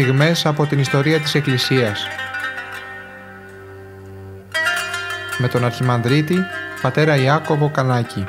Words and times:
στιγμές 0.00 0.46
από 0.46 0.66
την 0.66 0.78
ιστορία 0.78 1.20
της 1.20 1.34
Εκκλησίας. 1.34 2.06
Με 5.38 5.48
τον 5.48 5.64
Αρχιμανδρίτη, 5.64 6.36
πατέρα 6.82 7.16
Ιάκωβο 7.16 7.70
Κανάκη. 7.70 8.24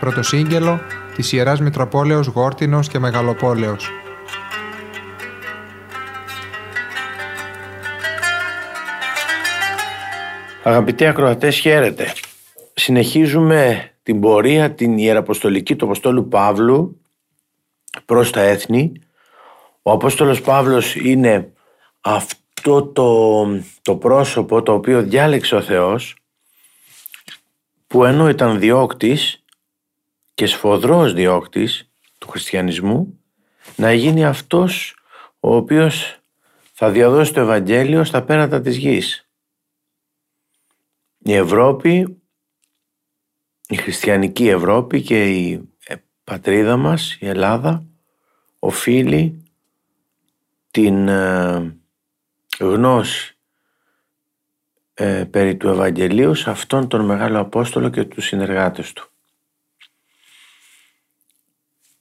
Πρωτοσύγγελο 0.00 0.80
της 1.14 1.32
Ιεράς 1.32 1.60
Μητροπόλεως 1.60 2.26
Γόρτινος 2.26 2.88
και 2.88 2.98
Μεγαλοπόλεως. 2.98 3.90
Αγαπητοί 10.62 11.06
ακροατές, 11.06 11.58
χαίρετε. 11.58 12.12
Συνεχίζουμε 12.74 13.90
την 14.02 14.20
πορεία 14.20 14.70
την 14.70 14.98
Ιεραποστολική 14.98 15.76
του 15.76 15.84
Αποστόλου 15.84 16.28
Παύλου 16.28 17.00
προς 18.04 18.30
τα 18.30 18.40
έθνη. 18.40 18.92
Ο 19.86 19.90
Απόστολος 19.90 20.40
Παύλος 20.40 20.94
είναι 20.94 21.52
αυτό 22.00 22.82
το, 22.82 23.46
το 23.82 23.96
πρόσωπο 23.96 24.62
το 24.62 24.72
οποίο 24.72 25.02
διάλεξε 25.02 25.54
ο 25.54 25.62
Θεός 25.62 26.16
που 27.86 28.04
ενώ 28.04 28.28
ήταν 28.28 28.58
διώκτης 28.58 29.44
και 30.34 30.46
σφοδρός 30.46 31.12
διώκτης 31.12 31.90
του 32.18 32.28
χριστιανισμού 32.28 33.20
να 33.76 33.92
γίνει 33.92 34.24
αυτός 34.24 34.96
ο 35.40 35.56
οποίος 35.56 36.18
θα 36.72 36.90
διαδώσει 36.90 37.32
το 37.32 37.40
Ευαγγέλιο 37.40 38.04
στα 38.04 38.22
πέρατα 38.22 38.60
της 38.60 38.76
γης. 38.76 39.28
Η 41.18 41.34
Ευρώπη, 41.34 42.22
η 43.68 43.76
χριστιανική 43.76 44.48
Ευρώπη 44.48 45.02
και 45.02 45.30
η 45.30 45.68
πατρίδα 46.24 46.76
μας, 46.76 47.16
η 47.20 47.26
Ελλάδα, 47.26 47.86
οφείλει 48.58 49.40
την 50.76 51.08
ε, 51.08 51.76
γνώση 52.58 53.36
ε, 54.94 55.24
περί 55.24 55.56
του 55.56 55.68
Ευαγγελίου 55.68 56.34
σε 56.34 56.50
αυτόν 56.50 56.88
τον 56.88 57.04
Μεγάλο 57.04 57.40
Απόστολο 57.40 57.88
και 57.88 58.04
τους 58.04 58.24
συνεργάτες 58.24 58.92
του. 58.92 59.08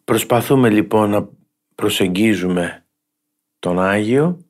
Προσπαθούμε 0.03 0.69
λοιπόν 0.69 1.09
να 1.09 1.27
προσεγγίζουμε 1.75 2.85
τον 3.59 3.79
Άγιο, 3.79 4.45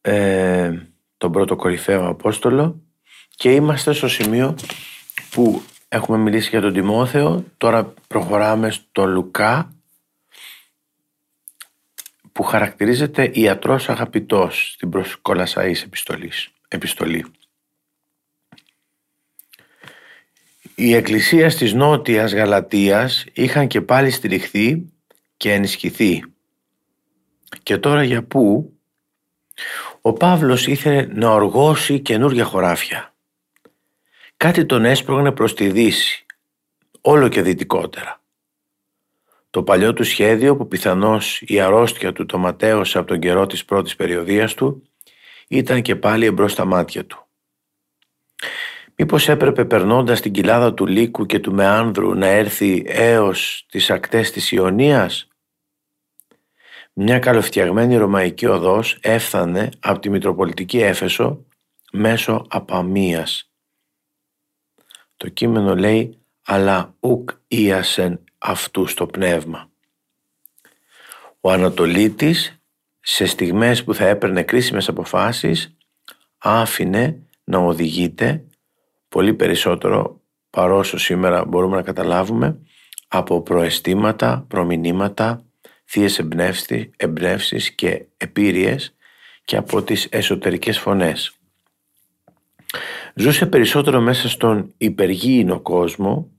ε, 0.00 0.72
τον 1.16 1.32
πρώτο 1.32 1.56
κορυφαίο 1.56 2.08
Απόστολο 2.08 2.80
και 3.28 3.54
είμαστε 3.54 3.92
στο 3.92 4.08
σημείο 4.08 4.54
που 5.30 5.62
έχουμε 5.88 6.18
μιλήσει 6.18 6.48
για 6.48 6.60
τον 6.60 6.72
Τιμόθεο, 6.72 7.44
τώρα 7.56 7.94
προχωράμε 8.06 8.70
στο 8.70 9.06
Λουκά 9.06 9.77
που 12.38 12.44
χαρακτηρίζεται 12.44 13.30
ιατρός 13.32 13.88
αγαπητός 13.88 14.72
στην 14.72 14.90
προς 14.90 15.20
επιστολής, 15.84 16.48
επιστολή. 16.68 17.24
Οι 20.74 20.94
εκκλησίες 20.94 21.56
της 21.56 21.72
Νότιας 21.72 22.32
Γαλατίας 22.34 23.24
είχαν 23.32 23.66
και 23.66 23.80
πάλι 23.80 24.10
στηριχθεί 24.10 24.92
και 25.36 25.52
ενισχυθεί. 25.52 26.24
Και 27.62 27.78
τώρα 27.78 28.02
για 28.02 28.22
πού; 28.22 28.72
Ο 30.00 30.12
Παύλος 30.12 30.66
ήθελε 30.66 31.06
να 31.06 31.30
οργώσει 31.30 32.00
καινούργια 32.00 32.44
χωράφια. 32.44 33.14
Κάτι 34.36 34.66
τον 34.66 34.84
έσπρωγνε 34.84 35.32
προς 35.32 35.54
τη 35.54 35.70
Δύση, 35.70 36.26
όλο 37.00 37.28
και 37.28 37.42
δυτικότερα. 37.42 38.20
Το 39.50 39.62
παλιό 39.62 39.92
του 39.92 40.04
σχέδιο 40.04 40.56
που 40.56 40.68
πιθανώς 40.68 41.42
η 41.46 41.60
αρρώστια 41.60 42.12
του 42.12 42.26
το 42.26 42.38
ματέωσε 42.38 42.98
από 42.98 43.06
τον 43.06 43.18
καιρό 43.18 43.46
της 43.46 43.64
πρώτης 43.64 43.96
περιοδίας 43.96 44.54
του 44.54 44.82
ήταν 45.48 45.82
και 45.82 45.96
πάλι 45.96 46.24
εμπρός 46.24 46.52
στα 46.52 46.64
μάτια 46.64 47.06
του. 47.06 47.26
Μήπως 48.94 49.28
έπρεπε 49.28 49.64
περνώντας 49.64 50.20
την 50.20 50.32
κοιλάδα 50.32 50.74
του 50.74 50.86
Λύκου 50.86 51.26
και 51.26 51.38
του 51.38 51.52
Μεάνδρου 51.52 52.14
να 52.14 52.26
έρθει 52.26 52.82
έως 52.86 53.66
τις 53.70 53.90
ακτές 53.90 54.30
της 54.30 54.52
Ιωνίας; 54.52 55.28
Μια 56.92 57.18
καλοφτιαγμένη 57.18 57.96
ρωμαϊκή 57.96 58.46
οδός 58.46 58.98
έφθανε 59.00 59.68
από 59.80 59.98
τη 59.98 60.10
Μητροπολιτική 60.10 60.78
Έφεσο 60.78 61.44
μέσω 61.92 62.46
Απαμίας. 62.48 63.52
Το 65.16 65.28
κείμενο 65.28 65.76
λέει 65.76 66.18
«Αλλά 66.42 66.94
ουκ 67.00 67.30
ίασεν 67.48 68.24
αυτού 68.38 68.86
στο 68.86 69.06
πνεύμα». 69.06 69.70
Ο 71.40 71.50
Ανατολίτης 71.50 72.60
σε 73.00 73.26
στιγμές 73.26 73.84
που 73.84 73.94
θα 73.94 74.06
έπαιρνε 74.06 74.42
κρίσιμες 74.42 74.88
αποφάσεις 74.88 75.76
άφηνε 76.38 77.22
να 77.44 77.58
οδηγείται 77.58 78.44
πολύ 79.08 79.34
περισσότερο 79.34 80.20
παρόσο 80.50 80.98
σήμερα 80.98 81.44
μπορούμε 81.44 81.76
να 81.76 81.82
καταλάβουμε 81.82 82.58
από 83.08 83.42
προαισθήματα, 83.42 84.44
προμηνύματα, 84.48 85.44
θείες 85.84 86.18
εμπνεύσεις 86.96 87.70
και 87.70 88.04
επίρειες 88.16 88.94
και 89.44 89.56
από 89.56 89.82
τις 89.82 90.06
εσωτερικές 90.10 90.78
φωνές. 90.78 91.32
Ζούσε 93.14 93.46
περισσότερο 93.46 94.00
μέσα 94.00 94.28
στον 94.28 94.74
υπεργήινο 94.76 95.60
κόσμο, 95.60 96.30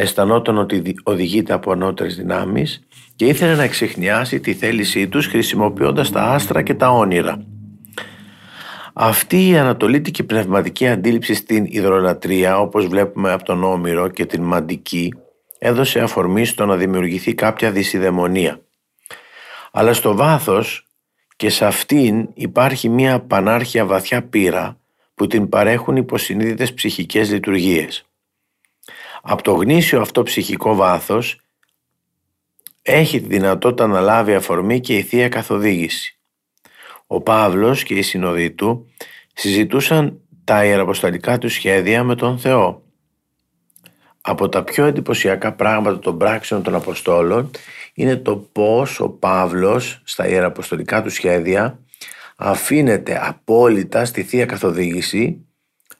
αισθανόταν 0.00 0.58
ότι 0.58 0.94
οδηγείται 1.02 1.52
από 1.52 1.72
ανώτερες 1.72 2.16
δυνάμεις 2.16 2.82
και 3.16 3.26
ήθελε 3.26 3.54
να 3.54 3.62
εξεχνιάσει 3.62 4.40
τη 4.40 4.54
θέλησή 4.54 5.08
τους 5.08 5.26
χρησιμοποιώντας 5.26 6.10
τα 6.10 6.22
άστρα 6.22 6.62
και 6.62 6.74
τα 6.74 6.90
όνειρα. 6.90 7.44
Αυτή 8.92 9.48
η 9.48 9.56
ανατολίτικη 9.56 10.22
πνευματική 10.22 10.88
αντίληψη 10.88 11.34
στην 11.34 11.64
υδρολατρεία, 11.68 12.60
όπως 12.60 12.86
βλέπουμε 12.86 13.32
από 13.32 13.44
τον 13.44 13.64
Όμηρο 13.64 14.08
και 14.08 14.26
την 14.26 14.42
Μαντική, 14.42 15.14
έδωσε 15.58 16.00
αφορμή 16.00 16.44
στο 16.44 16.66
να 16.66 16.76
δημιουργηθεί 16.76 17.34
κάποια 17.34 17.70
δυσιδαιμονία. 17.70 18.60
Αλλά 19.72 19.92
στο 19.92 20.16
βάθος 20.16 20.86
και 21.36 21.50
σε 21.50 21.66
αυτήν 21.66 22.28
υπάρχει 22.34 22.88
μια 22.88 23.20
πανάρχια 23.20 23.86
βαθιά 23.86 24.22
πείρα 24.22 24.78
που 25.14 25.26
την 25.26 25.48
παρέχουν 25.48 25.96
υποσυνείδητες 25.96 26.74
ψυχικές 26.74 27.30
λειτουργίες. 27.32 28.09
Από 29.22 29.42
το 29.42 29.52
γνήσιο 29.52 30.00
αυτό 30.00 30.22
ψυχικό 30.22 30.74
βάθος 30.74 31.40
έχει 32.82 33.20
τη 33.20 33.26
δυνατότητα 33.26 33.86
να 33.86 34.00
λάβει 34.00 34.34
αφορμή 34.34 34.80
και 34.80 34.96
η 34.96 35.02
Θεία 35.02 35.28
Καθοδήγηση. 35.28 36.18
Ο 37.06 37.20
Παύλος 37.20 37.82
και 37.82 37.94
οι 37.94 38.02
συνοδοί 38.02 38.50
του 38.50 38.90
συζητούσαν 39.34 40.20
τα 40.44 40.64
ιεραποσταλικά 40.64 41.38
του 41.38 41.48
σχέδια 41.48 42.04
με 42.04 42.14
τον 42.14 42.38
Θεό. 42.38 42.82
Από 44.20 44.48
τα 44.48 44.64
πιο 44.64 44.84
εντυπωσιακά 44.84 45.52
πράγματα 45.52 45.98
των 45.98 46.18
πράξεων 46.18 46.62
των 46.62 46.74
Αποστόλων 46.74 47.50
είναι 47.94 48.16
το 48.16 48.36
πώς 48.36 49.00
ο 49.00 49.08
Παύλος 49.08 50.00
στα 50.04 50.28
ιεραποστολικά 50.28 51.02
του 51.02 51.10
σχέδια 51.10 51.78
αφήνεται 52.36 53.20
απόλυτα 53.22 54.04
στη 54.04 54.22
Θεία 54.22 54.46
Καθοδήγηση 54.46 55.46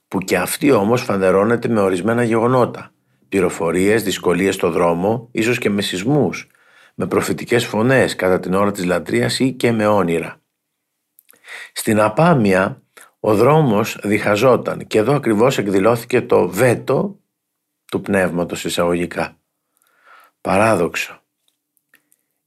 που 0.08 0.18
και 0.18 0.36
αυτή 0.36 0.70
όμως 0.70 1.02
φανερώνεται 1.02 1.68
με 1.68 1.80
ορισμένα 1.80 2.22
γεγονότα. 2.22 2.92
Πληροφορίες, 3.30 4.02
δυσκολίες 4.02 4.54
στο 4.54 4.70
δρόμο, 4.70 5.28
ίσως 5.32 5.58
και 5.58 5.70
με 5.70 5.82
σεισμούς, 5.82 6.48
με 6.94 7.06
προφητικές 7.06 7.66
φωνές 7.66 8.16
κατά 8.16 8.40
την 8.40 8.54
ώρα 8.54 8.70
της 8.72 8.84
λατρείας 8.84 9.38
ή 9.38 9.52
και 9.52 9.72
με 9.72 9.86
όνειρα. 9.86 10.40
Στην 11.72 12.00
Απάμια 12.00 12.82
ο 13.20 13.34
δρόμος 13.34 13.98
διχαζόταν 14.02 14.86
και 14.86 14.98
εδώ 14.98 15.14
ακριβώς 15.14 15.58
εκδηλώθηκε 15.58 16.22
το 16.22 16.48
βέτο 16.48 17.20
του 17.84 18.00
πνεύματος 18.00 18.64
εισαγωγικά. 18.64 19.36
Παράδοξο. 20.40 21.22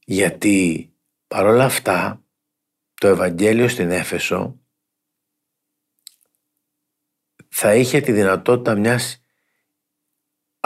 Γιατί 0.04 0.90
παρόλα 1.26 1.64
αυτά 1.64 2.22
το 2.94 3.08
Ευαγγέλιο 3.08 3.68
στην 3.68 3.90
Έφεσο 3.90 4.58
θα 7.48 7.74
είχε 7.74 8.00
τη 8.00 8.12
δυνατότητα 8.12 8.74
μιας 8.74 9.23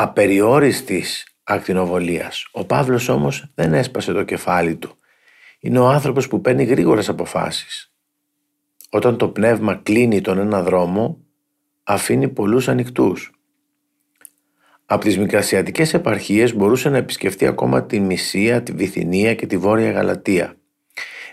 απεριόριστης 0.00 1.26
ακτινοβολίας. 1.44 2.48
Ο 2.52 2.64
Παύλος 2.64 3.08
όμως 3.08 3.50
δεν 3.54 3.72
έσπασε 3.72 4.12
το 4.12 4.22
κεφάλι 4.22 4.76
του. 4.76 4.96
Είναι 5.60 5.78
ο 5.78 5.88
άνθρωπος 5.88 6.28
που 6.28 6.40
παίρνει 6.40 6.64
γρήγορες 6.64 7.08
αποφάσεις. 7.08 7.92
Όταν 8.90 9.16
το 9.16 9.28
πνεύμα 9.28 9.74
κλείνει 9.74 10.20
τον 10.20 10.38
ένα 10.38 10.62
δρόμο, 10.62 11.18
αφήνει 11.82 12.28
πολλούς 12.28 12.68
ανοιχτούς. 12.68 13.32
Από 14.86 15.04
τις 15.04 15.18
μικρασιατικές 15.18 15.94
επαρχίες 15.94 16.54
μπορούσε 16.54 16.88
να 16.88 16.96
επισκεφτεί 16.96 17.46
ακόμα 17.46 17.84
τη 17.84 18.00
Μυσία, 18.00 18.62
τη 18.62 18.72
Βυθινία 18.72 19.34
και 19.34 19.46
τη 19.46 19.56
Βόρεια 19.56 19.90
Γαλατεία. 19.90 20.56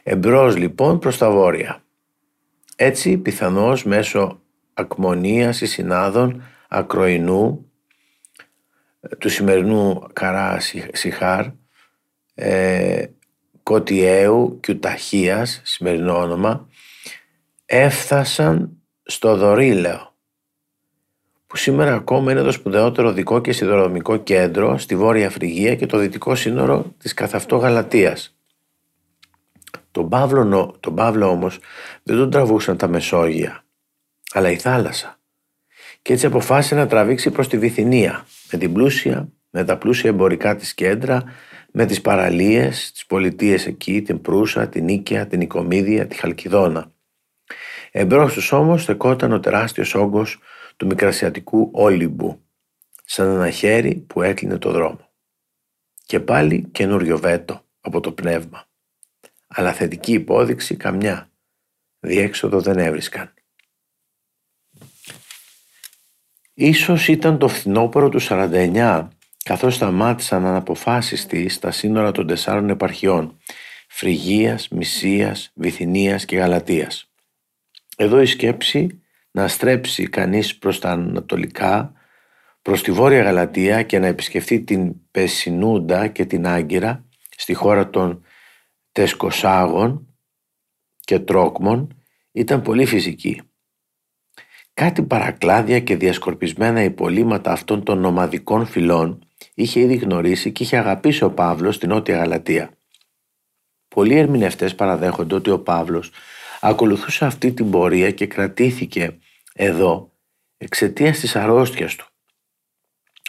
Εμπρός 0.03 0.57
λοιπόν 0.57 0.99
προς 0.99 1.17
τα 1.17 1.31
βόρεια. 1.31 1.83
Έτσι 2.75 3.17
πιθανώς 3.17 3.83
μέσω 3.83 4.41
ακμονίας 4.73 5.61
ή 5.61 5.65
συνάδων 5.65 6.43
ακροϊνού 6.67 7.69
του 9.17 9.29
σημερινού 9.29 10.07
Καρά 10.13 10.59
Σιχάρ 10.91 11.45
ε, 12.35 13.05
Κωτιέου 13.63 14.59
και 14.59 14.71
Ουταχίας, 14.71 15.61
σημερινό 15.63 16.17
όνομα, 16.17 16.67
έφτασαν 17.65 18.77
στο 19.03 19.35
Δωρήλαιο, 19.35 20.13
που 21.47 21.57
σήμερα 21.57 21.93
ακόμα 21.93 22.31
είναι 22.31 22.41
το 22.41 22.51
σπουδαιότερο 22.51 23.11
δικό 23.11 23.41
και 23.41 23.51
σιδηροδρομικό 23.51 24.17
κέντρο 24.17 24.77
στη 24.77 24.95
Βόρεια 24.95 25.29
Φρυγία 25.29 25.75
και 25.75 25.85
το 25.85 25.97
δυτικό 25.97 26.35
σύνορο 26.35 26.93
της 26.97 27.13
καθ' 27.13 27.35
αυτό 27.35 27.57
Γαλατίας. 27.57 28.37
Τον 29.91 30.09
Παύλο, 30.09 30.75
τον 30.79 30.95
Παύλο 30.95 31.29
όμως 31.29 31.59
δεν 32.03 32.17
τον 32.17 32.29
τραβούσαν 32.29 32.77
τα 32.77 32.87
Μεσόγεια, 32.87 33.63
αλλά 34.31 34.49
η 34.49 34.57
θάλασσα. 34.57 35.19
Και 36.01 36.13
έτσι 36.13 36.25
αποφάσισε 36.25 36.75
να 36.75 36.87
τραβήξει 36.87 37.31
προς 37.31 37.47
τη 37.47 37.57
Βυθινία, 37.57 38.25
με 38.51 38.57
την 38.57 38.73
πλούσια, 38.73 39.29
με 39.49 39.63
τα 39.63 39.77
πλούσια 39.77 40.09
εμπορικά 40.09 40.55
της 40.55 40.73
κέντρα, 40.73 41.23
με 41.71 41.85
τις 41.85 42.01
παραλίες, 42.01 42.91
τις 42.91 43.05
πολιτείες 43.05 43.65
εκεί, 43.65 44.01
την 44.01 44.21
Προύσα, 44.21 44.69
την 44.69 44.83
Νίκαια, 44.83 45.27
την 45.27 45.41
Οικομίδια, 45.41 46.07
τη 46.07 46.15
Χαλκιδόνα. 46.15 46.91
Εμπρός 47.91 48.33
τους 48.33 48.51
όμως 48.51 48.81
στεκόταν 48.81 49.31
ο 49.31 49.39
τεράστιος 49.39 49.95
όγκος 49.95 50.39
του 50.77 50.85
μικρασιατικού 50.85 51.69
Όλυμπου, 51.73 52.41
σαν 53.05 53.29
ένα 53.29 53.49
χέρι 53.49 53.95
που 53.95 54.21
έκλεινε 54.21 54.57
το 54.57 54.71
δρόμο. 54.71 55.09
Και 56.05 56.19
πάλι 56.19 56.67
καινούριο 56.71 57.17
βέτο 57.17 57.65
από 57.79 57.99
το 57.99 58.11
πνεύμα. 58.11 58.65
Αλλά 59.47 59.73
θετική 59.73 60.13
υπόδειξη 60.13 60.75
καμιά. 60.75 61.29
Διέξοδο 61.99 62.61
δεν 62.61 62.77
έβρισκαν. 62.77 63.33
Ίσως 66.57 67.07
ήταν 67.07 67.37
το 67.37 67.47
φθινόπωρο 67.47 68.09
του 68.09 68.19
49 68.21 69.07
καθώς 69.43 69.75
σταμάτησαν 69.75 70.45
αναποφάσιστοι 70.45 71.49
στα 71.49 71.71
σύνορα 71.71 72.11
των 72.11 72.27
τεσσάρων 72.27 72.69
επαρχιών 72.69 73.39
Φρυγίας, 73.87 74.67
Μυσίας, 74.67 75.51
Βυθινίας 75.55 76.25
και 76.25 76.37
Γαλατίας. 76.37 77.11
Εδώ 77.97 78.21
η 78.21 78.25
σκέψη 78.25 79.01
να 79.31 79.47
στρέψει 79.47 80.09
κανείς 80.09 80.57
προς 80.57 80.79
τα 80.79 80.89
ανατολικά, 80.89 81.93
προς 82.61 82.83
τη 82.83 82.91
Βόρεια 82.91 83.21
Γαλατία 83.21 83.83
και 83.83 83.99
να 83.99 84.07
επισκεφτεί 84.07 84.61
την 84.61 84.93
Πεσινούντα 85.11 86.07
και 86.07 86.25
την 86.25 86.47
Άγκυρα 86.47 87.05
στη 87.37 87.53
χώρα 87.53 87.89
των 87.89 88.23
Τεσκοσάγων 88.91 90.15
και 90.99 91.19
Τρόκμων 91.19 92.03
ήταν 92.31 92.61
πολύ 92.61 92.85
φυσική. 92.85 93.41
Κάτι 94.75 95.03
παρακλάδια 95.03 95.79
και 95.79 95.95
διασκορπισμένα 95.95 96.83
υπολείμματα 96.83 97.51
αυτών 97.51 97.83
των 97.83 97.99
νομαδικών 97.99 98.65
φυλών 98.65 99.27
είχε 99.53 99.79
ήδη 99.79 99.95
γνωρίσει 99.95 100.51
και 100.51 100.63
είχε 100.63 100.77
αγαπήσει 100.77 101.23
ο 101.23 101.31
Παύλος 101.31 101.75
στην 101.75 101.89
Νότια 101.89 102.17
Γαλατεία. 102.17 102.69
Πολλοί 103.87 104.15
ερμηνευτές 104.15 104.75
παραδέχονται 104.75 105.35
ότι 105.35 105.49
ο 105.49 105.59
Παύλος 105.59 106.11
ακολουθούσε 106.61 107.25
αυτή 107.25 107.51
την 107.51 107.71
πορεία 107.71 108.11
και 108.11 108.27
κρατήθηκε 108.27 109.17
εδώ 109.53 110.11
εξαιτίας 110.57 111.19
της 111.19 111.35
αρρώστιας 111.35 111.95
του. 111.95 112.07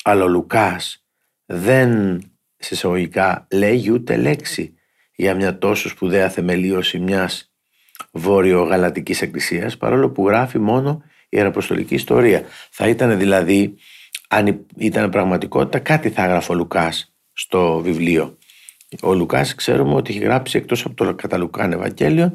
Αλλά 0.02 0.24
ο 0.24 0.28
Λουκάς 0.28 1.04
δεν 1.46 2.20
συσσαγωγικά 2.56 3.46
λέγει 3.50 3.90
ούτε 3.90 4.16
λέξη 4.16 4.74
για 5.14 5.34
μια 5.34 5.58
τόσο 5.58 5.88
σπουδαία 5.88 6.28
θεμελίωση 6.28 6.98
μιας 6.98 7.52
βόρειο-γαλατικής 8.12 9.22
εκκλησίας 9.22 9.76
παρόλο 9.76 10.10
που 10.10 10.26
γράφει 10.28 10.58
μόνο 10.58 11.02
η 11.02 11.15
Ιεραποστολική 11.36 11.94
ιστορία. 11.94 12.42
Θα 12.70 12.88
ήταν 12.88 13.18
δηλαδή, 13.18 13.74
αν 14.28 14.66
ήταν 14.76 15.10
πραγματικότητα, 15.10 15.78
κάτι 15.78 16.10
θα 16.10 16.24
έγραφε 16.24 16.52
ο 16.52 16.54
Λουκάς 16.54 17.14
στο 17.32 17.80
βιβλίο. 17.80 18.38
Ο 19.02 19.14
Λουκάς 19.14 19.54
ξέρουμε 19.54 19.94
ότι 19.94 20.10
έχει 20.12 20.24
γράψει 20.24 20.58
εκτός 20.58 20.84
από 20.84 20.94
το 20.94 21.14
Καταλουκάν 21.14 21.72
Ευαγγέλιο 21.72 22.32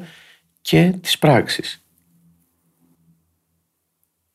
και 0.60 0.94
τις 1.00 1.18
πράξεις. 1.18 1.86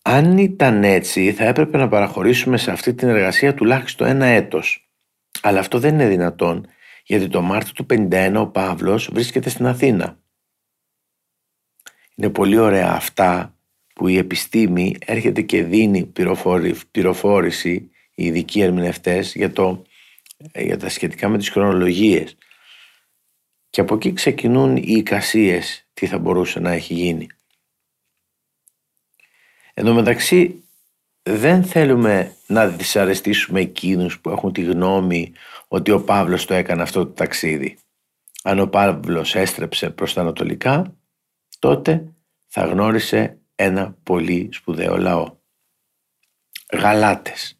Αν 0.01 0.37
ήταν 0.37 0.83
έτσι 0.83 1.31
θα 1.31 1.43
έπρεπε 1.43 1.77
να 1.77 1.87
παραχωρήσουμε 1.87 2.57
σε 2.57 2.71
αυτή 2.71 2.93
την 2.93 3.07
εργασία 3.07 3.53
τουλάχιστον 3.53 4.07
ένα 4.07 4.25
έτος. 4.25 4.89
Αλλά 5.41 5.59
αυτό 5.59 5.79
δεν 5.79 5.93
είναι 5.93 6.07
δυνατόν 6.07 6.67
γιατί 7.03 7.27
το 7.27 7.41
Μάρτιο 7.41 7.73
του 7.73 7.85
51 7.89 8.33
ο 8.37 8.47
Παύλος 8.47 9.09
βρίσκεται 9.13 9.49
στην 9.49 9.65
Αθήνα. 9.65 10.19
Είναι 12.15 12.29
πολύ 12.29 12.57
ωραία 12.57 12.91
αυτά 12.91 13.56
που 13.97 14.07
η 14.07 14.17
επιστήμη 14.17 14.95
έρχεται 15.05 15.41
και 15.41 15.63
δίνει 15.63 16.11
πληροφόρηση 16.91 17.91
οι 18.15 18.25
ειδικοί 18.25 18.61
ερμηνευτές 18.61 19.35
για, 19.35 19.51
το, 19.51 19.83
για 20.55 20.77
τα 20.77 20.89
σχετικά 20.89 21.29
με 21.29 21.37
τις 21.37 21.49
χρονολογίες. 21.49 22.37
Και 23.69 23.81
από 23.81 23.95
εκεί 23.95 24.13
ξεκινούν 24.13 24.75
οι 24.75 24.83
εικασίες 24.91 25.87
τι 25.93 26.07
θα 26.07 26.17
μπορούσε 26.17 26.59
να 26.59 26.71
έχει 26.71 26.93
γίνει. 26.93 27.27
Εν 29.73 29.85
τω 29.85 29.93
μεταξύ 29.93 30.63
δεν 31.23 31.63
θέλουμε 31.63 32.35
να 32.47 32.67
δυσαρεστήσουμε 32.67 33.59
εκείνους 33.59 34.19
που 34.19 34.29
έχουν 34.29 34.53
τη 34.53 34.61
γνώμη 34.61 35.33
ότι 35.67 35.91
ο 35.91 36.03
Παύλος 36.03 36.45
το 36.45 36.53
έκανε 36.53 36.81
αυτό 36.81 37.05
το 37.05 37.11
ταξίδι. 37.11 37.77
Αν 38.43 38.59
ο 38.59 38.67
Παύλος 38.67 39.35
έστρεψε 39.35 39.89
προς 39.89 40.13
τα 40.13 40.21
ανατολικά, 40.21 40.95
τότε 41.59 42.13
θα 42.47 42.65
γνώρισε 42.65 43.37
ένα 43.59 43.97
πολύ 44.03 44.49
σπουδαίο 44.51 44.97
λαό. 44.97 45.35
Γαλάτες. 46.73 47.59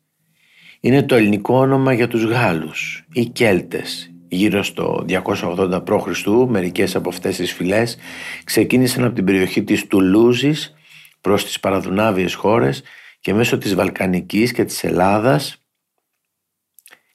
Είναι 0.79 1.03
το 1.03 1.15
ελληνικό 1.15 1.57
όνομα 1.57 1.93
για 1.93 2.07
τους 2.07 2.23
Γάλλους 2.23 3.05
ή 3.13 3.25
Κέλτες. 3.25 4.11
Γύρω 4.27 4.63
στο 4.63 5.05
280 5.07 5.83
π.Χ. 5.83 6.25
μερικές 6.47 6.95
από 6.95 7.09
αυτές 7.09 7.35
τις 7.35 7.53
φυλές 7.53 7.97
ξεκίνησαν 8.43 9.03
από 9.03 9.15
την 9.15 9.25
περιοχή 9.25 9.63
της 9.63 9.87
Τουλούζης 9.87 10.73
προς 11.21 11.45
τις 11.45 11.59
παραδουνάβιες 11.59 12.33
χώρες 12.33 12.83
και 13.19 13.33
μέσω 13.33 13.57
της 13.57 13.75
Βαλκανικής 13.75 14.51
και 14.51 14.65
της 14.65 14.83
Ελλάδας 14.83 15.63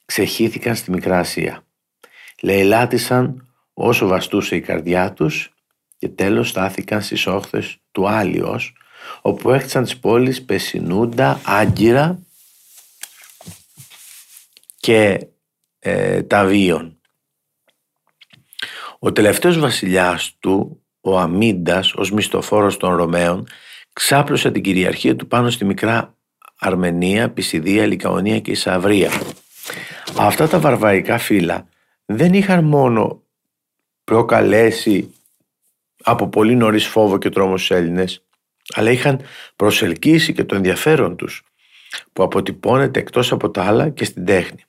ξεχύθηκαν 0.05 0.77
στη 0.77 0.91
Μικρά 0.91 1.19
Ασία. 1.19 1.67
Λαιλάτισαν 2.43 3.53
όσο 3.73 4.07
βαστούσε 4.07 4.57
η 4.57 4.61
καρδιά 4.61 5.13
τους 5.13 5.55
και 5.99 6.09
τέλος 6.09 6.49
στάθηκαν 6.49 7.03
στις 7.03 7.27
όχθες 7.27 7.82
του 7.93 8.09
Άλιος 8.09 8.75
όπου 9.21 9.51
έχτισαν 9.51 9.85
τις 9.85 9.99
πόλεις 9.99 10.43
Πεσινούντα, 10.43 11.41
Άγκυρα 11.45 12.19
και 14.77 15.27
ε, 15.79 16.23
Ταβίων. 16.23 16.97
Ο 18.99 19.13
τελευταίος 19.13 19.59
βασιλιάς 19.59 20.37
του, 20.39 20.83
ο 21.01 21.19
Αμίντας, 21.19 21.95
ως 21.95 22.11
μισθοφόρος 22.11 22.77
των 22.77 22.95
Ρωμαίων, 22.95 23.47
ξάπλωσε 23.93 24.51
την 24.51 24.63
κυριαρχία 24.63 25.17
του 25.17 25.27
πάνω 25.27 25.51
στη 25.51 25.65
μικρά 25.65 26.15
Αρμενία, 26.59 27.31
Πισιδία, 27.31 27.87
Λικαονία 27.87 28.41
και 28.41 28.51
Ισαβρία. 28.51 29.11
Αυτά 30.19 30.49
τα 30.49 30.59
βαρβαρικά 30.59 31.19
φύλλα 31.19 31.67
δεν 32.05 32.33
είχαν 32.33 32.65
μόνο 32.65 33.23
προκαλέσει 34.05 35.15
από 36.03 36.29
πολύ 36.29 36.55
νωρίς 36.55 36.87
φόβο 36.87 37.19
και 37.19 37.29
τρόμο 37.29 37.57
στους 37.57 37.71
Έλληνες, 37.71 38.25
αλλά 38.75 38.91
είχαν 38.91 39.21
προσελκύσει 39.57 40.33
και 40.33 40.45
το 40.45 40.55
ενδιαφέρον 40.55 41.17
τους, 41.17 41.43
που 42.13 42.23
αποτυπώνεται 42.23 43.01
εκτός 43.01 43.33
από 43.33 43.51
τα 43.51 43.65
άλλα 43.65 43.89
και 43.89 44.05
στην 44.05 44.25
τέχνη. 44.25 44.65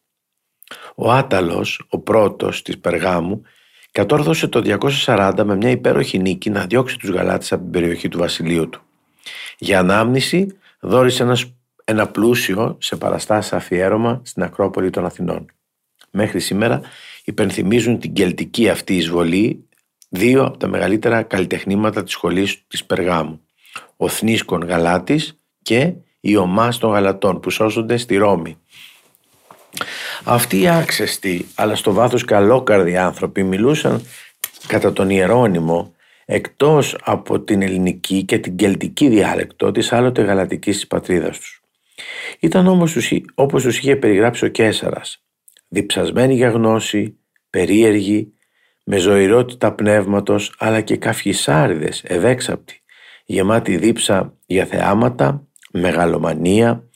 Ο 0.95 1.11
Άταλος, 1.11 1.85
ο 1.89 1.99
πρώτος 1.99 2.61
της 2.61 2.79
Περγάμου, 2.79 3.41
κατόρθωσε 3.91 4.47
το 4.47 4.61
240 5.05 5.43
με 5.43 5.55
μια 5.55 5.69
υπέροχη 5.69 6.19
νίκη 6.19 6.49
να 6.49 6.65
διώξει 6.65 6.97
τους 6.97 7.09
Γαλάτες 7.09 7.51
από 7.51 7.61
την 7.61 7.71
περιοχή 7.71 8.07
του 8.09 8.17
βασιλείου 8.17 8.69
του. 8.69 8.81
Για 9.57 9.79
ανάμνηση 9.79 10.57
δόρισε 10.79 11.23
ένας, 11.23 11.53
ένα 11.83 12.07
πλούσιο 12.07 12.77
σε 12.79 12.95
παραστάσεις 12.95 13.53
αφιέρωμα 13.53 14.21
στην 14.23 14.43
Ακρόπολη 14.43 14.89
των 14.89 15.05
Αθηνών. 15.05 15.45
Μέχρι 16.11 16.39
σήμερα 16.39 16.81
υπενθυμίζουν 17.23 17.99
την 17.99 18.13
κελτική 18.13 18.69
αυτή 18.69 18.95
εισβολή 18.95 19.67
δύο 20.15 20.43
από 20.43 20.57
τα 20.57 20.67
μεγαλύτερα 20.67 21.23
καλλιτεχνήματα 21.23 22.03
της 22.03 22.13
σχολής 22.13 22.63
της 22.67 22.85
Περγάμου. 22.85 23.41
Ο 23.97 24.07
Θνίσκον 24.07 24.63
Γαλάτης 24.63 25.39
και 25.61 25.93
η 26.19 26.35
Ομάς 26.35 26.77
των 26.77 26.91
Γαλατών 26.91 27.39
που 27.39 27.49
σώζονται 27.49 27.97
στη 27.97 28.15
Ρώμη. 28.15 28.57
Αυτοί 30.23 30.59
οι 30.59 30.69
άξεστοι 30.69 31.45
αλλά 31.55 31.75
στο 31.75 31.93
βάθος 31.93 32.25
καλόκαρδοι 32.25 32.97
άνθρωποι 32.97 33.43
μιλούσαν 33.43 34.05
κατά 34.67 34.93
τον 34.93 35.09
Ιερώνυμο 35.09 35.95
εκτός 36.25 36.97
από 37.03 37.39
την 37.39 37.61
ελληνική 37.61 38.23
και 38.23 38.39
την 38.39 38.55
κελτική 38.55 39.07
διάλεκτο 39.07 39.71
της 39.71 39.93
άλλοτε 39.93 40.21
γαλατικής 40.21 40.75
της 40.75 40.87
πατρίδας 40.87 41.39
τους. 41.39 41.61
Ήταν 42.39 42.67
όμως 42.67 42.97
όπως 43.33 43.63
τους 43.63 43.77
είχε 43.77 43.95
περιγράψει 43.95 44.45
ο 44.45 44.47
Κέσαρας, 44.47 45.23
διψασμένοι 45.67 46.35
για 46.35 46.49
γνώση, 46.49 47.17
περίεργοι, 47.49 48.32
με 48.83 48.97
ζωηρότητα 48.97 49.73
πνεύματος 49.73 50.55
αλλά 50.57 50.81
και 50.81 50.97
καυχισάριδες 50.97 52.03
ευέξαπτοι, 52.03 52.81
γεμάτοι 53.25 53.77
δίψα 53.77 54.37
για 54.45 54.65
θεάματα, 54.65 55.47
μεγαλομανία, 55.71 56.89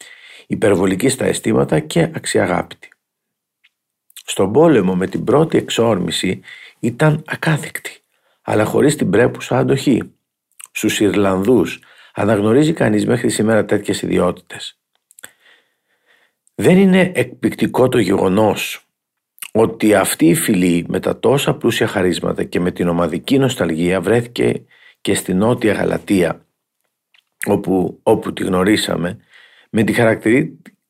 υπερβολική 0.48 1.10
στα 1.10 1.26
αισθήματα 1.26 1.80
και 1.80 2.10
αξιαγάπητη. 2.16 2.90
Στον 4.26 4.52
πόλεμο 4.52 4.96
με 4.96 5.08
την 5.08 5.24
πρώτη 5.24 5.58
εξόρμηση 5.58 6.42
ήταν 6.80 7.24
ακάθεκτη, 7.26 8.04
αλλά 8.42 8.66
χωρίς 8.66 8.96
την 8.96 9.10
πρέπουσα 9.10 9.58
αντοχή. 9.58 10.12
Στους 10.72 11.00
Ιρλανδούς 11.00 11.80
αναγνωρίζει 12.14 12.74
κανείς 12.74 13.06
μέχρι 13.06 13.30
σήμερα 13.30 13.66
τέτοιες 13.66 14.02
ιδιότητες. 14.02 14.80
Δεν 16.56 16.78
είναι 16.78 17.12
εκπληκτικό 17.16 17.90
το 17.90 18.00
γεγονός 18.00 18.87
ότι 19.60 19.96
αυτή 19.96 20.26
η 20.26 20.36
φυλή 20.36 20.86
με 20.88 21.00
τα 21.00 21.20
τόσα 21.20 21.56
πλούσια 21.56 21.88
χαρίσματα 21.88 22.44
και 22.44 22.60
με 22.60 22.72
την 22.72 22.88
ομαδική 22.88 23.38
νοσταλγία 23.38 24.02
βρέθηκε 24.02 24.64
και 25.02 25.14
στη 25.14 25.34
Νότια 25.34 25.74
Γαλατεία 25.74 26.46
όπου, 27.46 28.00
όπου 28.04 28.34
τη 28.34 28.44
γνωρίσαμε 28.44 29.20
με 29.70 29.84
τη 29.84 29.94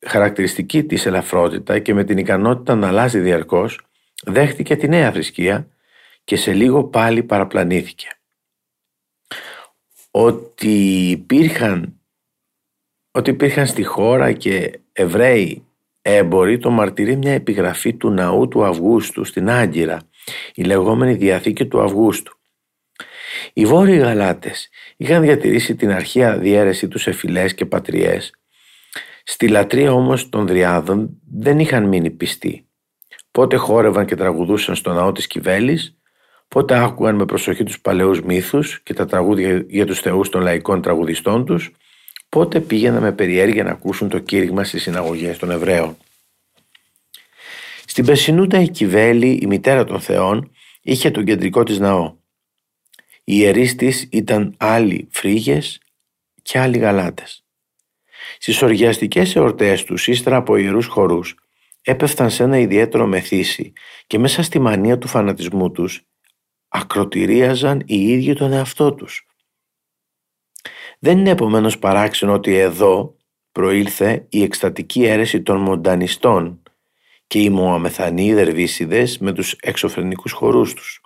χαρακτηριστική 0.06 0.84
της 0.84 1.06
ελαφρότητα 1.06 1.78
και 1.78 1.94
με 1.94 2.04
την 2.04 2.18
ικανότητα 2.18 2.74
να 2.74 2.88
αλλάζει 2.88 3.18
διαρκώς 3.18 3.80
δέχτηκε 4.24 4.76
τη 4.76 4.88
νέα 4.88 5.12
θρησκεία 5.12 5.68
και 6.24 6.36
σε 6.36 6.52
λίγο 6.52 6.84
πάλι 6.84 7.22
παραπλανήθηκε. 7.22 8.08
Ότι 10.10 11.10
υπήρχαν, 11.10 12.00
ότι 13.10 13.30
υπήρχαν 13.30 13.66
στη 13.66 13.82
χώρα 13.84 14.32
και 14.32 14.80
Εβραίοι 14.92 15.67
έμποροι 16.10 16.58
το 16.58 16.70
μαρτυρεί 16.70 17.16
μια 17.16 17.32
επιγραφή 17.32 17.94
του 17.94 18.10
ναού 18.10 18.48
του 18.48 18.64
Αυγούστου 18.64 19.24
στην 19.24 19.50
Άγκυρα, 19.50 20.00
η 20.54 20.62
λεγόμενη 20.62 21.14
Διαθήκη 21.14 21.66
του 21.66 21.80
Αυγούστου. 21.80 22.38
Οι 23.52 23.66
Βόρειοι 23.66 23.98
Γαλάτες 23.98 24.68
είχαν 24.96 25.22
διατηρήσει 25.22 25.76
την 25.76 25.90
αρχαία 25.90 26.38
διαίρεση 26.38 26.88
τους 26.88 27.02
σε 27.02 27.12
φυλές 27.12 27.54
και 27.54 27.66
πατριές. 27.66 28.32
Στη 29.24 29.48
λατρεία 29.48 29.92
όμως 29.92 30.28
των 30.28 30.46
Δριάδων 30.46 31.20
δεν 31.30 31.58
είχαν 31.58 31.88
μείνει 31.88 32.10
πιστοί. 32.10 32.66
Πότε 33.30 33.56
χόρευαν 33.56 34.06
και 34.06 34.16
τραγουδούσαν 34.16 34.74
στο 34.74 34.92
ναό 34.92 35.12
της 35.12 35.26
Κιβέλης, 35.26 35.96
πότε 36.48 36.78
άκουγαν 36.78 37.14
με 37.14 37.24
προσοχή 37.24 37.64
τους 37.64 37.80
παλαιούς 37.80 38.22
μύθους 38.22 38.80
και 38.82 38.94
τα 38.94 39.04
τραγούδια 39.04 39.64
για 39.68 39.86
τους 39.86 40.00
θεούς 40.00 40.28
των 40.28 40.42
λαϊκών 40.42 40.82
τραγουδιστών 40.82 41.44
τους, 41.44 41.72
πότε 42.28 42.60
πήγαιναν 42.60 43.02
με 43.02 43.12
περιέργεια 43.12 43.64
να 43.64 43.70
ακούσουν 43.70 44.08
το 44.08 44.18
κήρυγμα 44.18 44.64
στις 44.64 44.82
συναγωγές 44.82 45.38
των 45.38 45.50
Εβραίων; 45.50 45.96
Στην 47.86 48.04
Πεσινούτα 48.04 48.60
η 48.60 48.68
Κιβέλη, 48.68 49.38
η 49.42 49.46
μητέρα 49.46 49.84
των 49.84 50.00
θεών, 50.00 50.50
είχε 50.82 51.10
τον 51.10 51.24
κεντρικό 51.24 51.62
της 51.62 51.78
ναό. 51.78 52.16
Οι 53.24 53.34
ιερείς 53.36 53.74
της 53.74 54.08
ήταν 54.10 54.54
άλλοι 54.56 55.08
φρίγες 55.10 55.80
και 56.42 56.58
άλλοι 56.58 56.78
γαλάτες. 56.78 57.44
Στις 58.38 58.62
οργιαστικές 58.62 59.36
εορτές 59.36 59.84
τους, 59.84 60.06
ύστερα 60.06 60.36
από 60.36 60.56
ιερούς 60.56 60.86
χορούς, 60.86 61.34
έπεφταν 61.82 62.30
σε 62.30 62.42
ένα 62.42 62.58
ιδιαίτερο 62.58 63.06
μεθύσι 63.06 63.72
και 64.06 64.18
μέσα 64.18 64.42
στη 64.42 64.58
μανία 64.58 64.98
του 64.98 65.08
φανατισμού 65.08 65.70
τους 65.70 66.02
ακροτηρίαζαν 66.68 67.82
οι 67.86 68.08
ίδιοι 68.08 68.34
τον 68.34 68.52
εαυτό 68.52 68.94
τους. 68.94 69.27
Δεν 70.98 71.18
είναι 71.18 71.30
επομένως 71.30 71.78
παράξενο 71.78 72.32
ότι 72.32 72.56
εδώ 72.56 73.16
προήλθε 73.52 74.26
η 74.28 74.42
εκστατική 74.42 75.04
αίρεση 75.04 75.42
των 75.42 75.60
μοντανιστών 75.60 76.62
και 77.26 77.40
οι 77.40 77.50
Μωαμεθανοί 77.50 78.34
δερβίσιδες 78.34 79.18
με 79.18 79.32
τους 79.32 79.52
εξωφρενικούς 79.52 80.32
χορούς 80.32 80.74
τους. 80.74 81.02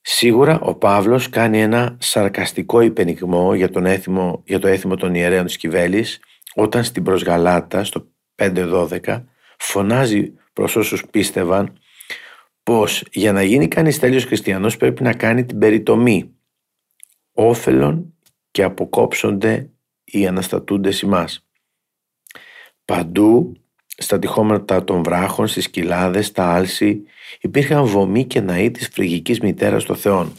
Σίγουρα 0.00 0.60
ο 0.60 0.74
Παύλος 0.74 1.28
κάνει 1.28 1.60
ένα 1.60 1.96
σαρκαστικό 2.00 2.80
υπενιγμό 2.80 3.54
για, 3.54 3.70
τον 3.70 3.86
έθιμο, 3.86 4.42
για 4.46 4.58
το 4.58 4.68
έθιμο 4.68 4.96
των 4.96 5.14
ιερέων 5.14 5.44
της 5.44 5.56
Κιβέλης 5.56 6.20
όταν 6.54 6.84
στην 6.84 7.02
προσγαλάτα 7.02 7.84
στο 7.84 8.06
5-12 8.34 9.24
φωνάζει 9.58 10.32
προς 10.52 10.76
όσους 10.76 11.06
πίστευαν 11.10 11.78
πως 12.62 13.04
για 13.10 13.32
να 13.32 13.42
γίνει 13.42 13.68
κανείς 13.68 13.98
τέλειος 13.98 14.24
χριστιανός 14.24 14.76
πρέπει 14.76 15.02
να 15.02 15.12
κάνει 15.12 15.44
την 15.44 15.58
περιτομή 15.58 16.35
όφελον 17.38 18.14
και 18.50 18.62
αποκόψονται 18.62 19.70
οι 20.04 20.26
αναστατούντες 20.26 21.00
ημάς. 21.00 21.46
Παντού 22.84 23.56
στα 23.96 24.18
τυχώματα 24.18 24.84
των 24.84 25.02
βράχων, 25.02 25.46
στις 25.46 25.70
κοιλάδες, 25.70 26.26
στα 26.26 26.54
άλση 26.54 27.02
υπήρχαν 27.40 27.84
βομοί 27.84 28.24
και 28.24 28.40
ναοί 28.40 28.70
της 28.70 28.88
φρυγικής 28.88 29.40
μητέρας 29.40 29.84
των 29.84 29.96
θεών. 29.96 30.32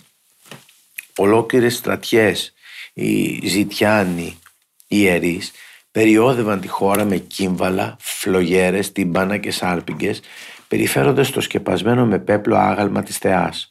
Ολόκληρες 1.18 1.76
στρατιές, 1.76 2.54
οι 2.94 3.48
ζητιάνοι, 3.48 4.40
οι 4.88 4.98
ιερείς, 4.98 5.52
περιόδευαν 5.92 6.62
τη 6.62 6.68
χώρα 6.68 7.06
με 7.06 7.18
κύμβαλα, 7.18 7.96
φλογέρες, 8.00 8.92
τυμπάνα 8.92 9.38
και 9.38 9.52
σάρπιγγες, 9.52 10.22
περιφέροντας 10.68 11.32
το 11.32 11.42
σκεπασμένο 11.42 12.06
με 12.06 12.20
πέπλο 12.20 12.56
άγαλμα 12.56 13.04
της 13.04 13.18
θεάς. 13.18 13.68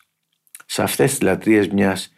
Σε 0.67 0.83
αυτές 0.83 1.11
τις 1.11 1.21
λατρείες 1.21 1.69
μιας 1.69 2.13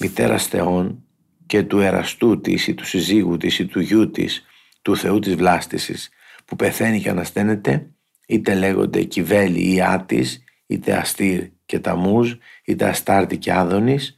μητέρας 0.00 0.46
θεών 0.46 1.04
και 1.46 1.62
του 1.62 1.78
εραστού 1.78 2.40
της 2.40 2.66
ή 2.66 2.74
του 2.74 2.84
συζύγου 2.84 3.36
της 3.36 3.58
ή 3.58 3.66
του 3.66 3.80
γιού 3.80 4.10
της, 4.10 4.44
του 4.82 4.96
θεού 4.96 5.18
της 5.18 5.34
βλάστησης, 5.34 6.10
που 6.44 6.56
πεθαίνει 6.56 7.00
και 7.00 7.08
ανασταίνεται, 7.08 7.90
είτε 8.26 8.54
λέγονται 8.54 9.02
Κιβέλη 9.02 9.74
ή 9.74 9.82
Άτης, 9.82 10.44
είτε 10.66 10.96
Αστήρ 10.96 11.48
και 11.66 11.78
Ταμούζ, 11.78 12.34
είτε 12.64 12.88
Αστάρτη 12.88 13.38
και 13.38 13.52
Άδωνης, 13.52 14.14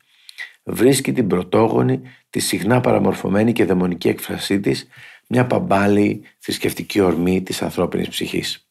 βρίσκει 0.63 1.13
την 1.13 1.27
πρωτόγονη, 1.27 2.01
τη 2.31 2.41
συχνά 2.41 2.81
παραμορφωμένη 2.81 3.53
και 3.53 3.65
δαιμονική 3.65 4.09
έκφρασή 4.09 4.61
της, 4.61 4.89
μια 5.29 5.47
παμπάλη 5.47 6.23
θρησκευτική 6.39 7.01
ορμή 7.01 7.43
της 7.43 7.63
ανθρώπινης 7.63 8.09
ψυχής. 8.09 8.69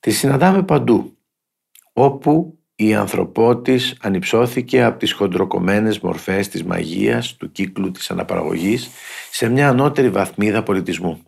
Τη 0.00 0.10
συναντάμε 0.10 0.62
παντού, 0.62 1.16
όπου 1.92 2.55
η 2.76 2.94
ανθρωπότης 2.94 3.96
ανυψώθηκε 4.00 4.82
από 4.82 4.98
τις 4.98 5.12
χοντροκομμένες 5.12 5.98
μορφές 5.98 6.48
της 6.48 6.64
μαγείας, 6.64 7.36
του 7.36 7.52
κύκλου 7.52 7.90
της 7.90 8.10
αναπαραγωγής, 8.10 8.90
σε 9.30 9.48
μια 9.48 9.68
ανώτερη 9.68 10.10
βαθμίδα 10.10 10.62
πολιτισμού. 10.62 11.22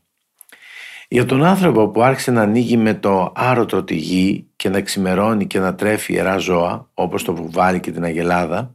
Για 1.08 1.24
τον 1.24 1.44
άνθρωπο 1.44 1.88
που 1.88 2.02
άρχισε 2.02 2.30
να 2.30 2.42
ανοίγει 2.42 2.76
με 2.76 2.94
το 2.94 3.32
άρωτο 3.34 3.84
τη 3.84 3.94
γη 3.94 4.46
και 4.56 4.68
να 4.68 4.80
ξημερώνει 4.80 5.46
και 5.46 5.58
να 5.58 5.74
τρέφει 5.74 6.12
ιερά 6.12 6.36
ζώα, 6.38 6.90
όπως 6.94 7.24
το 7.24 7.34
βουβάλι 7.34 7.80
και 7.80 7.90
την 7.90 8.04
αγελάδα, 8.04 8.74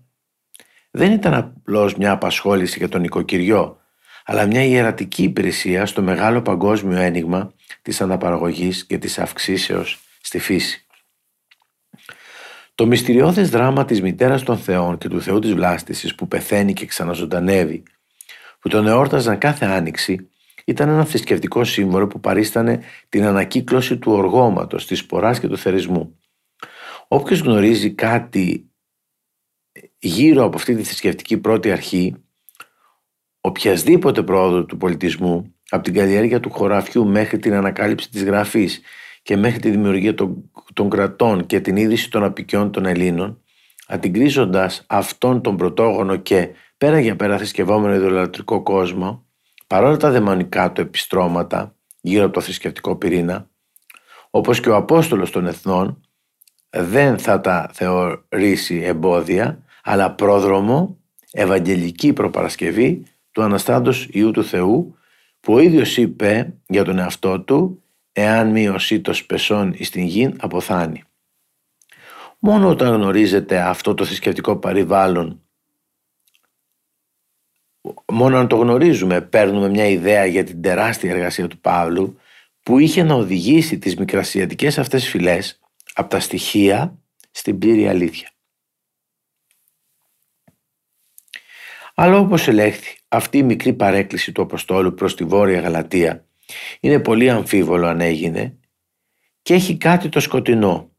δεν 0.92 1.12
ήταν 1.12 1.34
απλώς 1.34 1.96
μια 1.96 2.12
απασχόληση 2.12 2.78
για 2.78 2.90
τον 2.90 3.04
οικοκυριό, 3.04 3.78
αλλά 4.26 4.46
μια 4.46 4.64
ιερατική 4.64 5.24
υπηρεσία 5.24 5.86
στο 5.86 6.02
μεγάλο 6.02 6.42
παγκόσμιο 6.42 6.98
ένιγμα 6.98 7.54
της 7.82 8.02
αναπαραγωγής 8.02 8.86
και 8.86 8.98
της 8.98 9.20
αυξήσεως 9.20 10.00
στη 10.22 10.40
φύση. 10.40 10.83
Το 12.76 12.86
μυστηριώδες 12.86 13.50
δράμα 13.50 13.86
της 13.86 14.02
μητέρας 14.02 14.44
των 14.44 14.58
θεών 14.58 14.98
και 14.98 15.08
του 15.08 15.22
θεού 15.22 15.40
της 15.40 15.54
βλάστησης 15.54 16.16
που 16.16 16.28
πεθαίνει 16.28 16.74
και 16.74 16.86
ξαναζωντανεύει, 16.86 17.84
που 18.60 18.70
τον 18.70 18.88
εόρταζαν 18.88 19.38
κάθε 19.38 19.66
άνοιξη, 19.66 20.30
ήταν 20.66 20.90
ένα 20.90 21.06
θρησκευτικό 21.06 21.64
σύμβολο 21.64 22.08
που 22.08 22.20
παρίστανε 22.20 22.84
την 23.10 23.24
ανακύκλωση 23.24 23.98
του 23.98 24.12
οργώματος, 24.12 24.86
της 24.86 25.00
σποράς 25.00 25.40
και 25.40 25.48
του 25.48 25.58
θερισμού. 25.58 26.20
Όποιος 27.08 27.40
γνωρίζει 27.40 27.92
κάτι 27.92 28.72
γύρω 30.00 30.44
από 30.44 30.56
αυτή 30.58 30.76
τη 30.76 30.84
θρησκευτική 30.84 31.38
πρώτη 31.38 31.72
αρχή, 31.72 32.16
οποιασδήποτε 33.42 34.24
πρόοδο 34.24 34.66
του 34.66 34.78
πολιτισμού, 34.78 35.56
από 35.70 35.84
την 35.84 35.94
καλλιέργεια 35.94 36.40
του 36.40 36.50
χωραφιού 36.50 37.06
μέχρι 37.06 37.40
την 37.40 37.54
ανακάλυψη 37.54 38.10
της 38.10 38.24
γραφής 38.24 38.82
και 39.24 39.38
μέχρι 39.38 39.60
τη 39.60 39.70
δημιουργία 39.70 40.16
των, 40.16 40.52
των 40.74 40.90
κρατών 40.90 41.46
και 41.46 41.60
την 41.60 41.76
είδηση 41.76 42.12
των 42.12 42.24
απικιών 42.24 42.72
των 42.72 42.86
Ελλήνων, 42.86 43.42
αντικρίζοντας 43.88 44.84
αυτόν 44.88 45.42
τον 45.42 45.58
πρωτόγονο 45.58 46.16
και 46.16 46.50
πέρα 46.78 47.00
για 47.00 47.16
πέρα 47.16 47.38
θρησκευόμενο 47.38 47.96
ιδωλατρικό 47.96 48.64
κόσμο, 48.64 49.26
παρόλα 49.68 49.98
τα 49.98 50.12
δαιμονικά 50.12 50.72
του 50.72 50.82
επιστρώματα 50.82 51.76
γύρω 52.02 52.26
από 52.26 52.34
το 52.34 52.42
θρησκευτικό 52.42 52.96
πυρήνα, 52.96 53.50
όπως 54.30 54.60
και 54.60 54.70
ο 54.70 54.76
Απόστολος 54.76 55.32
των 55.32 55.48
Εθνών, 55.48 56.02
δεν 56.70 57.18
θα 57.18 57.42
τα 57.42 57.70
θεωρήσει 57.74 58.82
εμπόδια, 58.84 59.64
αλλά 59.84 60.12
πρόδρομο, 60.12 60.98
ευαγγελική 61.32 62.14
προπαρασκευή 62.14 63.04
του 63.32 63.42
Αναστάντος 63.42 64.08
Ιού 64.12 64.32
του 64.32 64.44
Θεού, 64.44 64.98
που 65.40 65.54
ο 65.54 65.60
ίδιος 65.60 65.98
είπε 65.98 66.54
για 66.68 66.84
τον 66.84 67.00
εαυτό 67.00 67.40
του 67.40 67.83
«Εάν 68.14 68.52
μειωσεί 68.52 69.02
το 69.02 69.14
σπεσόν 69.14 69.74
εις 69.78 69.90
την 69.90 70.04
γη, 70.04 70.34
αποθάνει». 70.40 71.04
Μόνο 72.40 72.70
όταν 72.70 72.94
γνωρίζετε 72.94 73.60
αυτό 73.62 73.94
το 73.94 74.06
θρησκευτικό 74.06 74.58
περιβάλλον 74.58 75.44
μόνο 78.12 78.38
αν 78.38 78.48
το 78.48 78.56
γνωρίζουμε 78.56 79.22
παίρνουμε 79.22 79.70
μια 79.70 79.88
ιδέα 79.88 80.26
για 80.26 80.44
την 80.44 80.62
τεράστια 80.62 81.12
εργασία 81.12 81.48
του 81.48 81.60
Παύλου 81.60 82.18
που 82.64 82.80
είχε 82.80 83.04
να 83.04 83.14
οδηγήσει 83.14 83.80
τις 83.80 83.96
μικρασιατικές 83.96 84.78
αυτές 84.78 85.10
φυλές 85.10 85.60
από 85.94 86.10
τα 86.10 86.20
στοιχεία 86.20 87.00
στην 87.32 87.58
πλήρη 87.58 87.88
αλήθεια. 87.88 88.32
Αλλά 91.96 92.18
όπως 92.18 92.48
ελέγχθη, 92.48 92.98
αυτή 93.08 93.38
η 93.38 93.44
μικρή 93.44 93.74
παρέκκληση 93.74 94.32
του 94.32 94.42
Αποστόλου 94.42 94.94
προς 94.94 95.16
τη 95.16 95.24
Βόρεια 95.24 95.60
Γαλατεία 95.60 96.26
είναι 96.80 97.00
πολύ 97.00 97.30
αμφίβολο 97.30 97.88
αν 97.88 98.02
έγινε 98.02 98.58
και 99.42 99.54
έχει 99.54 99.78
κάτι 99.78 100.10
το 100.10 100.20
σκοτεινό. 100.20 100.92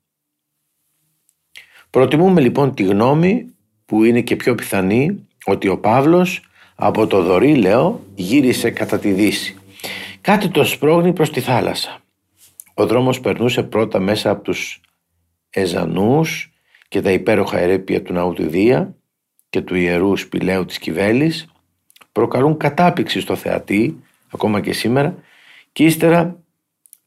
Προτιμούμε 1.90 2.40
λοιπόν 2.40 2.74
τη 2.74 2.82
γνώμη 2.82 3.54
που 3.84 4.04
είναι 4.04 4.20
και 4.20 4.36
πιο 4.36 4.54
πιθανή 4.54 5.26
ότι 5.44 5.68
ο 5.68 5.78
Παύλος 5.78 6.40
από 6.74 7.06
το 7.06 7.22
Δωρήλαιο 7.22 8.04
γύρισε 8.14 8.70
κατά 8.70 8.98
τη 8.98 9.12
Δύση. 9.12 9.56
Κάτι 10.20 10.48
το 10.48 10.64
σπρώχνει 10.64 11.12
προς 11.12 11.30
τη 11.30 11.40
θάλασσα. 11.40 12.00
Ο 12.74 12.86
δρόμος 12.86 13.20
περνούσε 13.20 13.62
πρώτα 13.62 13.98
μέσα 13.98 14.30
από 14.30 14.42
τους 14.42 14.80
Εζανούς 15.50 16.52
και 16.88 17.02
τα 17.02 17.10
υπέροχα 17.10 17.58
ερέπια 17.58 18.02
του 18.02 18.12
ναού 18.12 18.32
του 18.32 18.48
Δία 18.48 18.94
και 19.50 19.60
του 19.60 19.74
ιερού 19.74 20.16
σπηλαίου 20.16 20.64
της 20.64 20.78
Κιβέλης 20.78 21.46
προκαλούν 22.12 22.56
κατάπηξη 22.56 23.20
στο 23.20 23.36
θεατή 23.36 24.02
ακόμα 24.32 24.60
και 24.60 24.72
σήμερα 24.72 25.16
και 25.74 25.84
ύστερα 25.84 26.42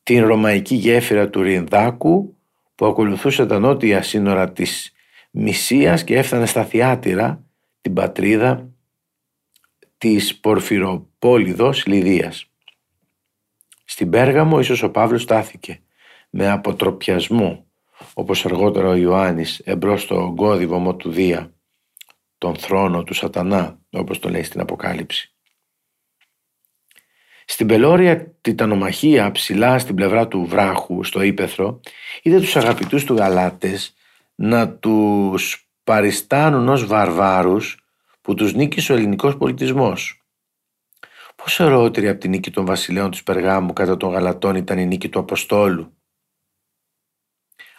την 0.04 0.26
ρωμαϊκή 0.26 0.76
γέφυρα 0.76 1.30
του 1.30 1.42
Ρινδάκου 1.42 2.38
που 2.76 2.86
ακολουθούσε 2.86 3.46
τα 3.46 3.60
νότια 3.60 4.02
σύνορα 4.02 4.52
της 4.52 4.94
Μυσίας 5.32 6.04
και 6.04 6.18
έφτανε 6.18 6.46
στα 6.46 6.66
Θιάτυρα 6.66 7.44
την 7.82 7.94
πατρίδα 7.94 8.70
της 9.98 10.40
Πορφυροπόλιδος 10.40 11.86
Λιδίας. 11.86 12.52
Στην 13.86 14.10
Πέργαμο 14.10 14.60
ίσως 14.60 14.84
ο 14.84 14.90
Παύλος 14.90 15.22
στάθηκε 15.22 15.82
με 16.30 16.50
αποτροπιασμό 16.50 17.66
όπως 18.14 18.46
αργότερα 18.46 18.88
ο 18.88 18.96
Ιωάννης 18.96 19.60
εμπρός 19.60 20.02
στο 20.02 20.16
ογκώδη 20.24 20.68
του 20.98 21.12
Δία 21.12 21.54
τον 22.38 22.56
θρόνο 22.56 23.04
του 23.04 23.14
σατανά 23.14 23.80
όπως 23.90 24.20
το 24.20 24.30
λέει 24.30 24.44
στην 24.44 24.60
Αποκάλυψη. 24.60 25.37
Στην 27.50 27.68
πελώρια 27.68 28.32
τιτανομαχία 28.42 29.32
ψηλά 29.32 29.80
στην 29.80 29.96
πλευρά 29.96 30.28
του 30.28 30.46
βράχου 30.46 31.04
στο 31.04 31.22
Ήπεθρο 31.22 31.80
είδε 32.22 32.40
τους 32.40 32.56
αγαπητούς 32.56 33.04
του 33.04 33.16
Γαλάτες 33.16 33.94
να 34.36 34.70
τους 34.70 35.70
παριστάνουν 35.84 36.70
ως 36.70 36.86
βαρβάρους 36.86 37.86
που 38.22 38.34
τους 38.34 38.54
νίκησε 38.54 38.94
ο 38.94 38.96
ελληνικός 38.96 39.38
πολιτισμός. 39.38 40.22
Πόσο 41.36 41.64
ερώτηρη 41.64 42.08
από 42.08 42.20
την 42.20 42.30
νίκη 42.30 42.52
των 42.52 42.66
βασιλέων 42.66 43.12
του 43.12 43.24
Περγάμου 43.24 43.74
κατά 43.74 43.98
των 43.98 44.12
Γαλατών 44.12 44.56
ήταν 44.56 44.78
η 44.78 44.86
νίκη 44.86 45.10
του 45.10 45.20
Αποστόλου. 45.20 45.98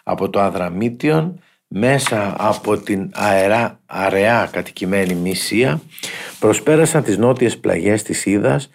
Από 0.02 0.30
το 0.30 0.40
Αδραμίτιον 0.40 1.42
μέσα 1.66 2.37
από 2.38 2.78
την 2.78 3.10
αερά, 3.14 3.80
αραιά 3.87 4.48
κατοικημένη 4.52 5.14
Μυσία 5.14 5.80
προσπέρασαν 6.38 7.02
τις 7.02 7.18
νότιες 7.18 7.58
πλαγιές 7.58 8.02
της 8.02 8.26
Ήδας 8.26 8.70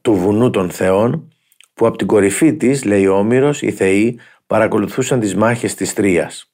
του 0.00 0.14
βουνού 0.14 0.50
των 0.50 0.70
Θεών 0.70 1.32
που 1.74 1.86
από 1.86 1.96
την 1.96 2.06
κορυφή 2.06 2.56
της, 2.56 2.84
λέει 2.84 3.06
ο 3.06 3.16
Όμηρος, 3.16 3.62
οι 3.62 3.70
Θεοί 3.70 4.18
παρακολουθούσαν 4.46 5.20
τις 5.20 5.34
μάχες 5.34 5.74
της 5.74 5.94
Τρίας. 5.94 6.52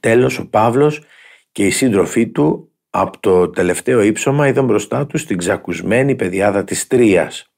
Τέλος 0.00 0.38
ο 0.38 0.48
Παύλος 0.48 1.02
και 1.52 1.66
οι 1.66 1.70
σύντροφοί 1.70 2.28
του 2.28 2.70
από 2.90 3.20
το 3.20 3.50
τελευταίο 3.50 4.00
ύψωμα 4.00 4.48
είδαν 4.48 4.64
μπροστά 4.64 5.06
τους 5.06 5.24
την 5.24 5.38
ξακουσμένη 5.38 6.14
πεδιάδα 6.14 6.64
της 6.64 6.86
Τρίας 6.86 7.52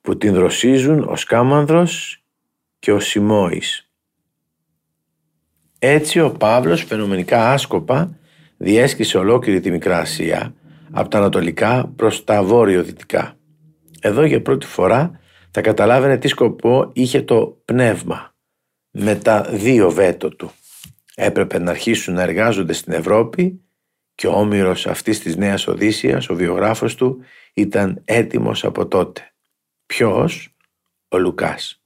που 0.00 0.16
την 0.16 0.34
δροσίζουν 0.34 1.02
ο 1.08 1.16
Σκάμανδρος 1.16 2.22
και 2.78 2.92
ο 2.92 3.00
Σιμώης. 3.00 3.90
Έτσι 5.78 6.20
ο 6.20 6.30
Παύλος 6.30 6.84
φαινομενικά 6.84 7.52
άσκοπα 7.52 8.18
διέσκησε 8.56 9.18
ολόκληρη 9.18 9.60
τη 9.60 9.70
Μικρά 9.70 9.98
Ασία 9.98 10.54
από 10.90 11.08
τα 11.08 11.18
ανατολικά 11.18 11.92
προς 11.96 12.24
τα 12.24 12.42
βόρειο-δυτικά. 12.42 13.36
Εδώ 14.04 14.24
για 14.24 14.42
πρώτη 14.42 14.66
φορά 14.66 15.20
θα 15.50 15.60
καταλάβαινε 15.60 16.18
τι 16.18 16.28
σκοπό 16.28 16.90
είχε 16.92 17.22
το 17.22 17.62
πνεύμα 17.64 18.34
με 18.90 19.14
τα 19.14 19.42
δύο 19.42 19.90
βέτο 19.90 20.28
του. 20.28 20.50
Έπρεπε 21.14 21.58
να 21.58 21.70
αρχίσουν 21.70 22.14
να 22.14 22.22
εργάζονται 22.22 22.72
στην 22.72 22.92
Ευρώπη 22.92 23.60
και 24.14 24.26
ο 24.26 24.32
όμηρος 24.32 24.86
αυτής 24.86 25.20
της 25.20 25.36
νέας 25.36 25.66
Οδύσσιας, 25.66 26.28
ο 26.28 26.34
βιογράφος 26.34 26.94
του, 26.94 27.18
ήταν 27.54 28.02
έτοιμος 28.04 28.64
από 28.64 28.86
τότε. 28.86 29.32
Ποιος; 29.86 30.56
Ο 31.08 31.18
Λουκάς. 31.18 31.82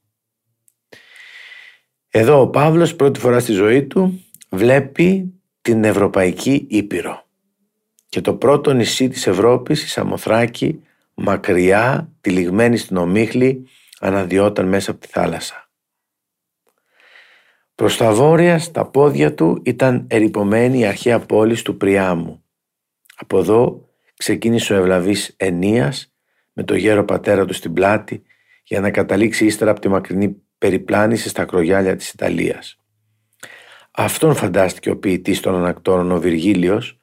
Εδώ 2.09 2.41
ο 2.41 2.49
Παύλος 2.49 2.95
πρώτη 2.95 3.19
φορά 3.19 3.39
στη 3.39 3.51
ζωή 3.51 3.83
του 3.83 4.23
βλέπει 4.49 5.33
την 5.61 5.83
Ευρωπαϊκή 5.83 6.67
Ήπειρο. 6.69 7.27
Και 8.09 8.21
το 8.21 8.33
πρώτο 8.33 8.73
νησί 8.73 9.07
της 9.07 9.27
Ευρώπης, 9.27 9.83
η 9.83 9.87
Σαμοθράκη, 9.87 10.81
μακριά, 11.17 12.11
τυλιγμένη 12.21 12.77
στην 12.77 12.97
ομίχλη, 12.97 13.67
αναδιόταν 13.99 14.67
μέσα 14.67 14.91
από 14.91 14.99
τη 14.99 15.07
θάλασσα. 15.07 15.69
Προς 17.75 17.97
τα 17.97 18.13
βόρεια, 18.13 18.59
στα 18.59 18.85
πόδια 18.85 19.33
του, 19.33 19.61
ήταν 19.65 20.07
ερυπωμένη 20.09 20.79
η 20.79 20.85
αρχαία 20.85 21.19
πόλης 21.19 21.61
του 21.61 21.77
Πριάμου. 21.77 22.43
Από 23.15 23.39
εδώ 23.39 23.89
ξεκίνησε 24.17 24.73
ο 24.73 24.77
ευλαβής 24.77 25.33
Ενίας 25.37 26.13
με 26.53 26.63
το 26.63 26.75
γέρο 26.75 27.05
πατέρα 27.05 27.45
του 27.45 27.53
στην 27.53 27.73
πλάτη 27.73 28.23
για 28.63 28.79
να 28.79 28.91
καταλήξει 28.91 29.45
ύστερα 29.45 29.71
από 29.71 29.79
τη 29.79 29.87
μακρινή 29.87 30.41
περιπλάνηση 30.57 31.29
στα 31.29 31.45
κρογιάλια 31.45 31.95
της 31.95 32.09
Ιταλίας. 32.09 32.79
Αυτόν 33.91 34.35
φαντάστηκε 34.35 34.89
ο 34.89 34.97
ποιητής 34.97 35.39
των 35.39 35.55
ανακτόρων 35.55 36.11
ο 36.11 36.19
Βυργίλιος 36.19 36.96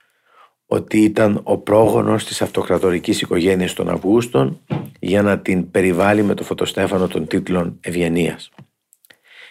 ότι 0.75 0.99
ήταν 0.99 1.41
ο 1.43 1.59
πρόγονος 1.59 2.25
της 2.25 2.43
αυτοκρατορικής 2.43 3.21
οικογένειας 3.21 3.73
των 3.73 3.89
Αυγούστων 3.89 4.61
για 4.99 5.23
να 5.23 5.39
την 5.39 5.71
περιβάλλει 5.71 6.23
με 6.23 6.35
το 6.35 6.45
φωτοστέφανο 6.45 7.09
των 7.09 7.27
τίτλων 7.27 7.79
ευγενίας. 7.81 8.51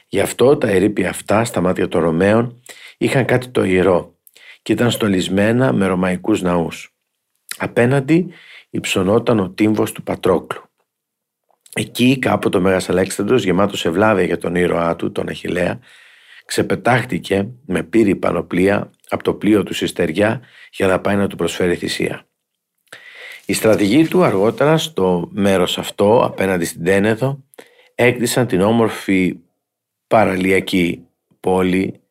Γι' 0.07 0.19
αυτό 0.19 0.57
τα 0.57 0.67
ερήπια 0.67 1.09
αυτά 1.09 1.45
στα 1.45 1.61
μάτια 1.61 1.87
των 1.87 2.01
Ρωμαίων 2.01 2.61
είχαν 2.97 3.25
κάτι 3.25 3.47
το 3.47 3.63
ιερό 3.63 4.15
και 4.61 4.71
ήταν 4.71 4.91
στολισμένα 4.91 5.73
με 5.73 5.85
ρωμαϊκούς 5.85 6.41
ναούς. 6.41 6.93
Απέναντι 7.57 8.27
υψωνόταν 8.69 9.39
ο 9.39 9.49
τύμβος 9.49 9.91
του 9.91 10.03
Πατρόκλου. 10.03 10.61
Εκεί 11.73 12.19
κάποτε 12.19 12.57
ο 12.57 12.61
Μέγας 12.61 12.89
Αλέξανδρος 12.89 13.43
γεμάτος 13.43 13.85
ευλάβεια 13.85 14.23
για 14.23 14.37
τον 14.37 14.55
ήρωά 14.55 14.95
του, 14.95 15.11
τον 15.11 15.29
Αχιλέα, 15.29 15.79
ξεπετάχτηκε 16.45 17.47
με 17.65 17.83
πύρη 17.83 18.15
πανοπλία 18.15 18.91
από 19.13 19.23
το 19.23 19.33
πλοίο 19.33 19.63
του 19.63 19.73
Σιστεριά 19.73 20.41
για 20.71 20.87
να 20.87 20.99
πάει 20.99 21.15
να 21.15 21.27
του 21.27 21.35
προσφέρει 21.35 21.75
θυσία. 21.75 22.25
Οι 23.45 23.53
στρατηγοί 23.53 24.07
του 24.07 24.23
αργότερα 24.23 24.77
στο 24.77 25.29
μέρος 25.31 25.77
αυτό 25.77 26.21
απέναντι 26.23 26.65
στην 26.65 26.83
Τένεδο 26.83 27.43
έκτισαν 27.95 28.47
την 28.47 28.61
όμορφη 28.61 29.39
παραλιακή 30.07 31.05
πόλη 31.39 32.01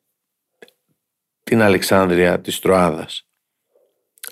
την 1.42 1.62
Αλεξάνδρεια 1.62 2.40
της 2.40 2.58
Τροάδας. 2.58 3.26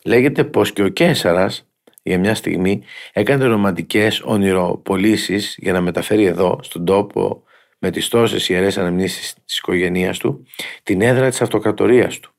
Λέγεται 0.05 0.45
πως 0.45 0.73
και 0.73 0.83
ο 0.83 0.89
Κέσαρας 0.89 1.69
για 2.03 2.19
μια 2.19 2.35
στιγμή 2.35 2.83
έκανε 3.13 3.45
ρομαντικές 3.45 4.21
ονειροπολίσεις 4.21 5.57
για 5.59 5.73
να 5.73 5.81
μεταφέρει 5.81 6.25
εδώ 6.25 6.59
στον 6.63 6.85
τόπο 6.85 7.43
με 7.79 7.91
τις 7.91 8.09
τόσες 8.09 8.49
ιερές 8.49 8.79
αναμνήσεις 8.79 9.35
της 9.45 9.59
οικογένειας 9.59 10.19
του 10.19 10.47
την 10.83 11.01
έδρα 11.01 11.29
της 11.29 11.43
αυτοκρατορίας 11.43 12.19
του. 12.19 12.35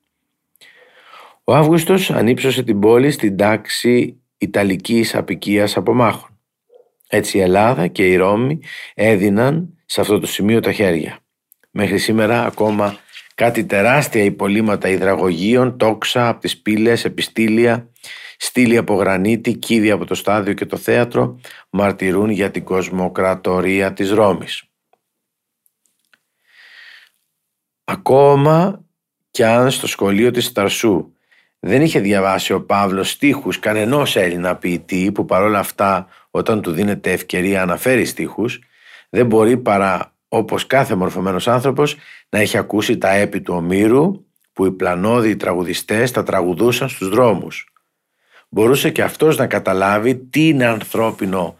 Ο 1.44 1.54
Αύγουστος 1.54 2.10
ανύψωσε 2.10 2.62
την 2.62 2.80
πόλη 2.80 3.10
στην 3.10 3.36
τάξη 3.36 4.20
Ιταλικής 4.38 5.14
απικίας 5.14 5.76
απομάχων. 5.76 6.40
Έτσι 7.08 7.38
η 7.38 7.40
Ελλάδα 7.40 7.86
και 7.86 8.06
η 8.06 8.16
Ρώμη 8.16 8.60
έδιναν 8.94 9.78
σε 9.86 10.00
αυτό 10.00 10.18
το 10.18 10.26
σημείο 10.26 10.60
τα 10.60 10.72
χέρια. 10.72 11.18
Μέχρι 11.70 11.98
σήμερα 11.98 12.44
ακόμα 12.44 12.96
κάτι 13.34 13.64
τεράστια 13.64 14.24
υπολείμματα 14.24 14.88
υδραγωγείων, 14.88 15.78
τόξα 15.78 16.28
από 16.28 16.40
τις 16.40 16.62
πύλες, 16.62 17.04
επιστήλια, 17.04 17.90
στήλη 18.36 18.76
από 18.76 18.94
γρανίτη, 18.94 19.54
κίδι 19.54 19.90
από 19.90 20.04
το 20.04 20.14
στάδιο 20.14 20.52
και 20.52 20.66
το 20.66 20.76
θέατρο 20.76 21.40
μαρτυρούν 21.70 22.30
για 22.30 22.50
την 22.50 22.64
κοσμοκρατορία 22.64 23.92
της 23.92 24.10
Ρώμης. 24.10 24.64
Ακόμα 27.84 28.84
κι 29.30 29.42
αν 29.42 29.70
στο 29.70 29.86
σχολείο 29.86 30.30
της 30.30 30.52
Ταρσού 30.52 31.12
δεν 31.64 31.82
είχε 31.82 32.00
διαβάσει 32.00 32.52
ο 32.52 32.62
Παύλος 32.62 33.10
στίχους 33.10 33.58
κανενός 33.58 34.16
Έλληνα 34.16 34.56
ποιητή 34.56 35.12
που 35.12 35.24
παρόλα 35.24 35.58
αυτά 35.58 36.06
όταν 36.30 36.62
του 36.62 36.70
δίνεται 36.70 37.12
ευκαιρία 37.12 37.62
αναφέρει 37.62 38.04
στίχους 38.04 38.60
δεν 39.10 39.26
μπορεί 39.26 39.56
παρά 39.56 40.14
όπως 40.28 40.66
κάθε 40.66 40.94
μορφωμένος 40.94 41.48
άνθρωπος 41.48 41.96
να 42.28 42.38
έχει 42.38 42.58
ακούσει 42.58 42.98
τα 42.98 43.10
έπι 43.10 43.40
του 43.40 43.54
Ομήρου 43.54 44.24
που 44.52 44.64
οι 44.64 44.70
πλανόδιοι 44.70 45.36
τραγουδιστές 45.36 46.10
τα 46.10 46.22
τραγουδούσαν 46.22 46.88
στους 46.88 47.08
δρόμους. 47.08 47.72
Μπορούσε 48.48 48.90
και 48.90 49.02
αυτός 49.02 49.36
να 49.36 49.46
καταλάβει 49.46 50.16
τι 50.16 50.48
είναι 50.48 50.66
ανθρώπινο, 50.66 51.56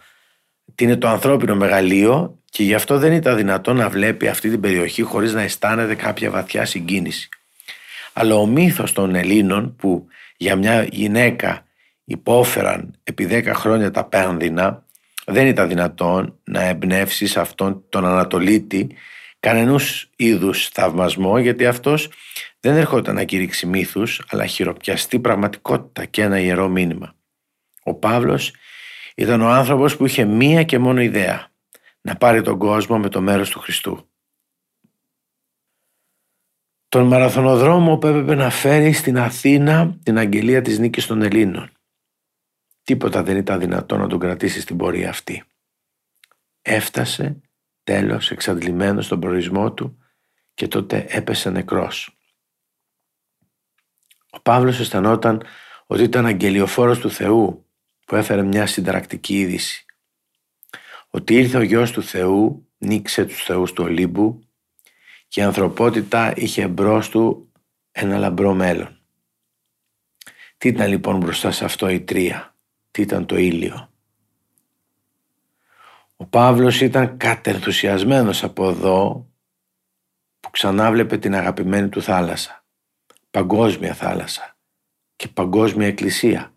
τι 0.75 0.85
είναι 0.85 0.97
το 0.97 1.09
ανθρώπινο 1.09 1.55
μεγαλείο 1.55 2.39
και 2.45 2.63
γι' 2.63 2.75
αυτό 2.75 2.99
δεν 2.99 3.13
ήταν 3.13 3.37
δυνατό 3.37 3.73
να 3.73 3.89
βλέπει 3.89 4.29
αυτή 4.29 4.51
την 4.51 4.61
περιοχή 4.61 5.03
χωρίς 5.03 5.33
να 5.33 5.43
αισθάνεται 5.43 5.95
κάποια 5.95 6.31
βαθιά 6.31 6.65
συγκίνηση. 6.65 7.29
Αλλά 8.13 8.35
ο 8.35 8.47
μύθος 8.47 8.93
των 8.93 9.15
Ελλήνων 9.15 9.77
που 9.77 10.07
για 10.37 10.57
μια 10.57 10.85
γυναίκα 10.85 11.65
υπόφεραν 12.05 12.95
επί 13.05 13.25
δέκα 13.25 13.55
χρόνια 13.55 13.91
τα 13.91 14.05
πένδυνα 14.05 14.85
δεν 15.27 15.47
ήταν 15.47 15.69
δυνατόν 15.69 16.39
να 16.45 16.63
εμπνεύσει 16.63 17.33
αυτόν 17.39 17.85
τον 17.89 18.07
Ανατολίτη 18.07 18.97
κανενός 19.41 20.11
είδους 20.17 20.69
θαυμασμό 20.69 21.39
γιατί 21.39 21.67
αυτός 21.67 22.09
δεν 22.61 22.77
έρχονταν 22.77 23.15
να 23.15 23.25
κηρύξει 23.25 23.67
μύθους 23.67 24.23
αλλά 24.29 24.47
χειροπιαστή 24.47 25.19
πραγματικότητα 25.19 26.05
και 26.05 26.23
ένα 26.23 26.41
ιερό 26.41 26.69
μήνυμα. 26.69 27.15
Ο 27.83 27.95
Παύλος 27.95 28.53
ήταν 29.15 29.41
ο 29.41 29.49
άνθρωπος 29.49 29.97
που 29.97 30.07
είχε 30.07 30.25
μία 30.25 30.63
και 30.63 30.79
μόνο 30.79 31.01
ιδέα 31.01 31.51
να 32.01 32.17
πάρει 32.17 32.43
τον 32.43 32.59
κόσμο 32.59 32.99
με 32.99 33.09
το 33.09 33.21
μέρος 33.21 33.51
του 33.51 33.61
Χριστού. 33.61 34.09
Τον 36.93 37.07
μαραθωνοδρόμο 37.07 37.99
που 37.99 38.07
έπρεπε 38.07 38.35
να 38.35 38.51
φέρει 38.51 38.93
στην 38.93 39.19
Αθήνα 39.19 39.99
την 40.03 40.19
αγγελία 40.19 40.63
της 40.63 40.79
νίκης 40.79 41.07
των 41.07 41.23
Ελλήνων. 41.23 41.71
Τίποτα 42.83 43.23
δεν 43.23 43.37
ήταν 43.37 43.61
δυνατό 43.61 43.97
να 43.97 44.07
τον 44.07 44.19
κρατήσει 44.19 44.61
στην 44.61 44.77
πορεία 44.77 45.09
αυτή. 45.09 45.45
Έφτασε 46.63 47.41
τέλος 47.83 48.31
εξαντλημένος 48.31 49.05
στον 49.05 49.21
προορισμό 49.21 49.73
του 49.73 49.99
και 50.55 50.69
τότε 50.69 51.07
έπεσε 51.09 51.51
νεκρός. 51.51 52.19
Ο 54.31 54.41
Παύλος 54.41 54.81
αισθανόταν 54.81 55.43
ότι 55.87 56.03
ήταν 56.03 56.27
αγγελιοφόρος 56.27 56.99
του 56.99 57.11
Θεού 57.11 57.67
που 58.07 58.17
έφερε 58.17 58.43
μια 58.43 58.67
συνταρακτική 58.67 59.39
είδηση. 59.39 59.85
Ότι 61.11 61.35
ήρθε 61.35 61.57
ο 61.57 61.63
γιος 61.63 61.91
του 61.91 62.03
Θεού, 62.03 62.69
νίξε 62.79 63.25
τους 63.25 63.43
θεούς 63.43 63.73
του 63.73 63.85
Ολύμπου 63.85 64.47
και 65.33 65.41
η 65.41 65.43
ανθρωπότητα 65.43 66.33
είχε 66.37 66.69
μπρος 66.69 67.09
του 67.09 67.53
ένα 67.93 68.19
λαμπρό 68.19 68.55
μέλλον. 68.55 68.99
Τι 70.59 70.69
ήταν 70.69 70.89
λοιπόν 70.89 71.17
μπροστά 71.17 71.51
σε 71.51 71.65
αυτό 71.65 71.89
η 71.89 72.01
τρία, 72.01 72.57
τι 72.91 73.03
ήταν 73.03 73.27
το 73.27 73.37
ήλιο; 73.37 73.91
Ο 76.17 76.27
Παύλος 76.27 76.81
ήταν 76.81 77.17
κατενθουσιασμένος 77.17 78.43
από 78.43 78.69
εδώ 78.69 79.29
που 80.41 80.51
ξανά 80.51 80.91
βλέπε 80.91 81.19
την 81.19 81.35
αγαπημένη 81.35 81.89
του 81.89 82.03
θάλασσα, 82.03 82.65
παγκόσμια 83.31 83.95
θάλασσα 83.95 84.57
και 85.17 85.29
παγκόσμια 85.29 85.87
εκκλησία. 85.87 86.53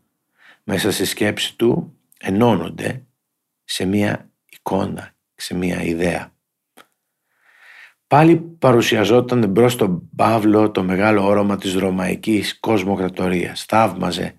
Μέσα 0.64 0.92
στη 0.92 1.06
σκέψη 1.06 1.56
του 1.56 1.98
ενώνονται 2.20 3.06
σε 3.64 3.86
μία 3.86 4.30
εικόνα, 4.50 5.16
σε 5.36 5.56
μία 5.56 5.82
ιδέα. 5.82 6.35
Πάλι 8.16 8.36
παρουσιαζόταν 8.60 9.50
μπρος 9.50 9.74
στον 9.74 10.10
Παύλο 10.16 10.72
το 10.72 10.84
μεγάλο 10.84 11.26
όρομα 11.26 11.58
της 11.58 11.74
ρωμαϊκής 11.74 12.60
κοσμοκρατορίας. 12.60 13.66
Θαύμαζε 13.68 14.34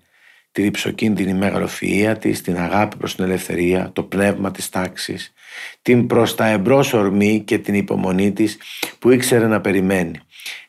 τη 0.51 0.61
ρηψοκίνδυνη 0.61 1.39
μεγαλοφυΐα 1.41 2.15
της, 2.19 2.41
την 2.41 2.57
αγάπη 2.57 2.97
προς 2.97 3.15
την 3.15 3.23
ελευθερία, 3.23 3.89
το 3.93 4.03
πνεύμα 4.03 4.51
της 4.51 4.69
τάξης, 4.69 5.33
την 5.81 6.07
προς 6.07 6.35
τα 6.35 6.47
εμπρός 6.47 6.93
ορμή 6.93 7.39
και 7.45 7.57
την 7.57 7.73
υπομονή 7.73 8.31
της 8.31 8.57
που 8.99 9.11
ήξερε 9.11 9.47
να 9.47 9.61
περιμένει. 9.61 10.19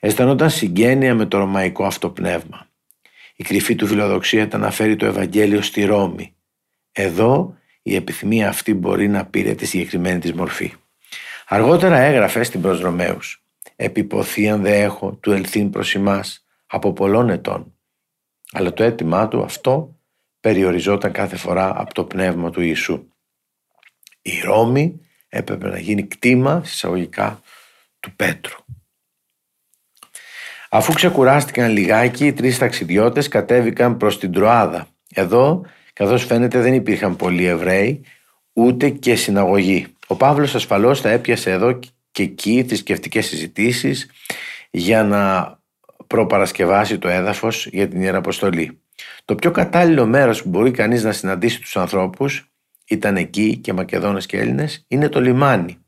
Αισθανόταν 0.00 0.50
συγγένεια 0.50 1.14
με 1.14 1.26
το 1.26 1.38
ρωμαϊκό 1.38 1.84
αυτό 1.84 2.10
πνεύμα. 2.10 2.66
Η 3.36 3.44
κρυφή 3.44 3.74
του 3.74 3.86
φιλοδοξία 3.86 4.42
ήταν 4.42 4.60
να 4.60 4.70
φέρει 4.70 4.96
το 4.96 5.06
Ευαγγέλιο 5.06 5.62
στη 5.62 5.84
Ρώμη. 5.84 6.34
Εδώ 6.92 7.56
η 7.82 7.94
επιθυμία 7.94 8.48
αυτή 8.48 8.74
μπορεί 8.74 9.08
να 9.08 9.24
πήρε 9.24 9.54
τη 9.54 9.66
συγκεκριμένη 9.66 10.18
της 10.18 10.32
μορφή. 10.32 10.72
Αργότερα 11.50 11.96
έγραφε 11.96 12.42
στην 12.42 12.60
προς 12.60 12.80
Ρωμαίους 12.80 13.44
«Επιποθίαν 13.76 14.62
δε 14.62 14.82
έχω 14.82 15.12
του 15.12 15.32
ελθύν 15.32 15.70
προς 15.70 15.94
εμάς 15.94 16.46
από 16.66 16.92
πολλών 16.92 17.30
ετών 17.30 17.72
αλλά 18.52 18.72
το 18.72 18.84
αίτημά 18.84 19.28
του 19.28 19.42
αυτό 19.42 19.98
περιοριζόταν 20.40 21.12
κάθε 21.12 21.36
φορά 21.36 21.80
από 21.80 21.94
το 21.94 22.04
πνεύμα 22.04 22.50
του 22.50 22.60
Ιησού. 22.60 23.08
Η 24.22 24.40
Ρώμη 24.40 25.00
έπρεπε 25.28 25.68
να 25.68 25.78
γίνει 25.78 26.06
κτήμα 26.06 26.64
συσσαγωγικά 26.64 27.40
του 28.00 28.16
Πέτρου. 28.16 28.56
Αφού 30.70 30.92
ξεκουράστηκαν 30.92 31.70
λιγάκι, 31.70 32.26
οι 32.26 32.32
τρεις 32.32 32.58
ταξιδιώτες 32.58 33.28
κατέβηκαν 33.28 33.96
προς 33.96 34.18
την 34.18 34.32
Τροάδα. 34.32 34.88
Εδώ, 35.14 35.64
καθώς 35.92 36.24
φαίνεται 36.24 36.60
δεν 36.60 36.74
υπήρχαν 36.74 37.16
πολλοί 37.16 37.44
Εβραίοι, 37.44 38.04
ούτε 38.52 38.88
και 38.88 39.14
συναγωγή. 39.14 39.86
Ο 40.10 40.14
Παύλος 40.14 40.54
ασφαλώς 40.54 41.00
θα 41.00 41.08
έπιασε 41.08 41.50
εδώ 41.50 41.78
και 42.10 42.22
εκεί 42.22 42.64
θρησκευτικέ 42.68 43.20
συζητήσεις 43.20 44.10
για 44.70 45.04
να 45.04 45.52
προπαρασκευάσει 46.06 46.98
το 46.98 47.08
έδαφος 47.08 47.66
για 47.66 47.88
την 47.88 48.00
Ιεραποστολή. 48.00 48.80
Το 49.24 49.34
πιο 49.34 49.50
κατάλληλο 49.50 50.06
μέρος 50.06 50.42
που 50.42 50.48
μπορεί 50.48 50.70
κανείς 50.70 51.02
να 51.02 51.12
συναντήσει 51.12 51.60
τους 51.60 51.76
ανθρώπους 51.76 52.50
ήταν 52.86 53.16
εκεί 53.16 53.56
και 53.56 53.72
Μακεδόνες 53.72 54.26
και 54.26 54.38
Έλληνες, 54.38 54.84
είναι 54.88 55.08
το 55.08 55.20
λιμάνι. 55.20 55.78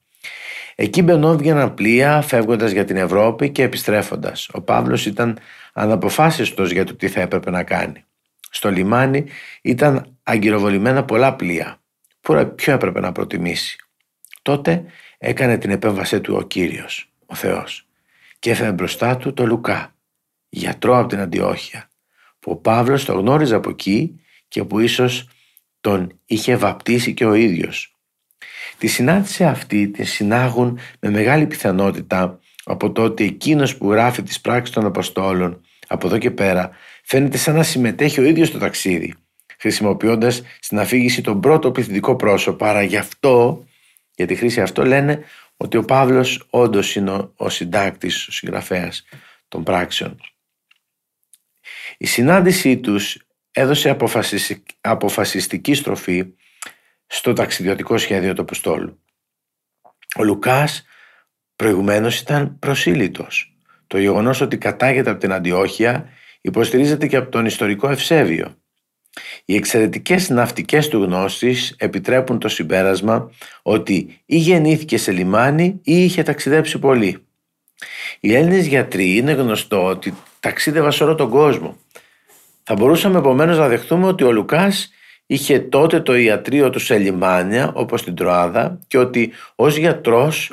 Εκεί 0.74 1.02
μπαινόβγαιναν 1.02 1.74
πλοία 1.74 2.20
φεύγοντας 2.20 2.70
για 2.70 2.84
την 2.84 2.96
Ευρώπη 2.96 3.50
και 3.50 3.62
επιστρέφοντας. 3.62 4.48
Ο 4.52 4.60
Παύλος 4.60 5.06
ήταν 5.06 5.38
αναποφάσιστος 5.72 6.70
για 6.70 6.84
το 6.84 6.94
τι 6.94 7.08
θα 7.08 7.20
έπρεπε 7.20 7.50
να 7.50 7.62
κάνει. 7.62 8.04
Στο 8.50 8.70
λιμάνι 8.70 9.24
ήταν 9.62 10.16
αγκυροβολημένα 10.22 11.04
πολλά 11.04 11.36
πλοία. 11.36 11.80
Ποιο 12.54 12.72
έπρεπε 12.72 13.00
να 13.00 13.12
προτιμήσει; 13.12 13.78
Τότε 14.50 14.84
έκανε 15.18 15.58
την 15.58 15.70
επέμβασή 15.70 16.20
του 16.20 16.36
ο 16.36 16.42
Κύριος, 16.42 17.12
ο 17.26 17.34
Θεός 17.34 17.86
και 18.38 18.50
έφερε 18.50 18.72
μπροστά 18.72 19.16
του 19.16 19.32
το 19.32 19.46
Λουκά 19.46 19.94
γιατρό 20.48 20.98
από 20.98 21.08
την 21.08 21.20
Αντιόχεια, 21.20 21.90
που 22.38 22.50
ο 22.50 22.56
Παύλος 22.56 23.04
το 23.04 23.12
γνώριζε 23.12 23.54
από 23.54 23.70
εκεί 23.70 24.20
και 24.48 24.64
που 24.64 24.78
ίσως 24.78 25.28
τον 25.80 26.18
είχε 26.26 26.56
βαπτίσει 26.56 27.14
και 27.14 27.24
ο 27.24 27.34
ίδιος. 27.34 27.96
Τη 28.78 28.86
συνάντηση 28.86 29.44
αυτή 29.44 29.88
τη 29.88 30.04
συνάγουν 30.04 30.78
με 31.00 31.10
μεγάλη 31.10 31.46
πιθανότητα 31.46 32.38
από 32.64 32.92
το 32.92 33.02
ότι 33.02 33.24
εκείνος 33.24 33.76
που 33.76 33.90
γράφει 33.90 34.22
τις 34.22 34.40
πράξεις 34.40 34.74
των 34.74 34.86
Αποστόλων 34.86 35.60
από 35.86 36.06
εδώ 36.06 36.18
και 36.18 36.30
πέρα 36.30 36.70
φαίνεται 37.04 37.36
σαν 37.36 37.54
να 37.54 37.62
συμμετέχει 37.62 38.20
ο 38.20 38.24
ίδιος 38.24 38.48
στο 38.48 38.58
ταξίδι 38.58 39.14
χρησιμοποιώντας 39.58 40.42
στην 40.60 40.78
αφήγηση 40.78 41.20
τον 41.22 41.40
πρώτο 41.40 41.70
πληθυντικό 41.70 42.16
πρόσωπο 42.16 42.64
άρα 42.64 42.82
γι' 42.82 42.96
αυτό 42.96 43.64
για 44.14 44.26
τη 44.26 44.34
χρήση 44.34 44.60
αυτό 44.60 44.84
λένε 44.84 45.24
ότι 45.56 45.76
ο 45.76 45.84
Παύλος 45.84 46.46
όντως 46.50 46.94
είναι 46.94 47.30
ο 47.36 47.48
συντάκτης, 47.48 48.28
ο 48.28 48.32
συγγραφέας 48.32 49.04
των 49.48 49.64
πράξεων. 49.64 50.20
Η 51.98 52.06
συνάντησή 52.06 52.78
τους 52.78 53.18
έδωσε 53.52 53.96
αποφασιστική 54.80 55.74
στροφή 55.74 56.24
στο 57.06 57.32
ταξιδιωτικό 57.32 57.98
σχέδιο 57.98 58.34
του 58.34 58.42
Αποστόλου. 58.42 59.02
Ο 60.16 60.24
Λουκάς 60.24 60.84
προηγουμένως 61.56 62.20
ήταν 62.20 62.58
προσήλυτος. 62.58 63.54
Το 63.86 63.98
γεγονός 63.98 64.40
ότι 64.40 64.58
κατάγεται 64.58 65.10
από 65.10 65.20
την 65.20 65.32
Αντιόχεια 65.32 66.08
υποστηρίζεται 66.40 67.06
και 67.06 67.16
από 67.16 67.30
τον 67.30 67.46
ιστορικό 67.46 67.88
Ευσέβιο. 67.88 68.58
Οι 69.44 69.54
εξαιρετικές 69.54 70.28
ναυτικές 70.28 70.88
του 70.88 71.02
γνώσεις 71.04 71.74
επιτρέπουν 71.78 72.38
το 72.38 72.48
συμπέρασμα 72.48 73.30
ότι 73.62 74.22
ή 74.26 74.36
γεννήθηκε 74.36 74.98
σε 74.98 75.12
λιμάνι 75.12 75.80
ή 75.82 76.04
είχε 76.04 76.22
ταξιδέψει 76.22 76.78
πολύ. 76.78 77.26
Οι 78.20 78.34
Έλληνες 78.34 78.66
γιατροί 78.66 79.16
είναι 79.16 79.32
γνωστό 79.32 79.84
ότι 79.84 80.14
ταξίδευαν 80.40 80.92
σε 80.92 81.04
όλο 81.04 81.14
τον 81.14 81.30
κόσμο 81.30 81.76
θα 82.62 82.74
μπορούσαμε 82.74 83.18
επομένως 83.18 83.58
να 83.58 83.68
δεχτούμε 83.68 84.06
ότι 84.06 84.24
ο 84.24 84.32
Λουκάς 84.32 84.90
είχε 85.26 85.58
τότε 85.60 86.00
το 86.00 86.14
ιατρείο 86.14 86.70
του 86.70 86.78
σε 86.78 86.98
λιμάνια 86.98 87.72
όπως 87.74 88.02
την 88.02 88.14
Τροάδα 88.14 88.78
και 88.86 88.98
ότι 88.98 89.32
ως 89.54 89.76
γιατρός 89.76 90.52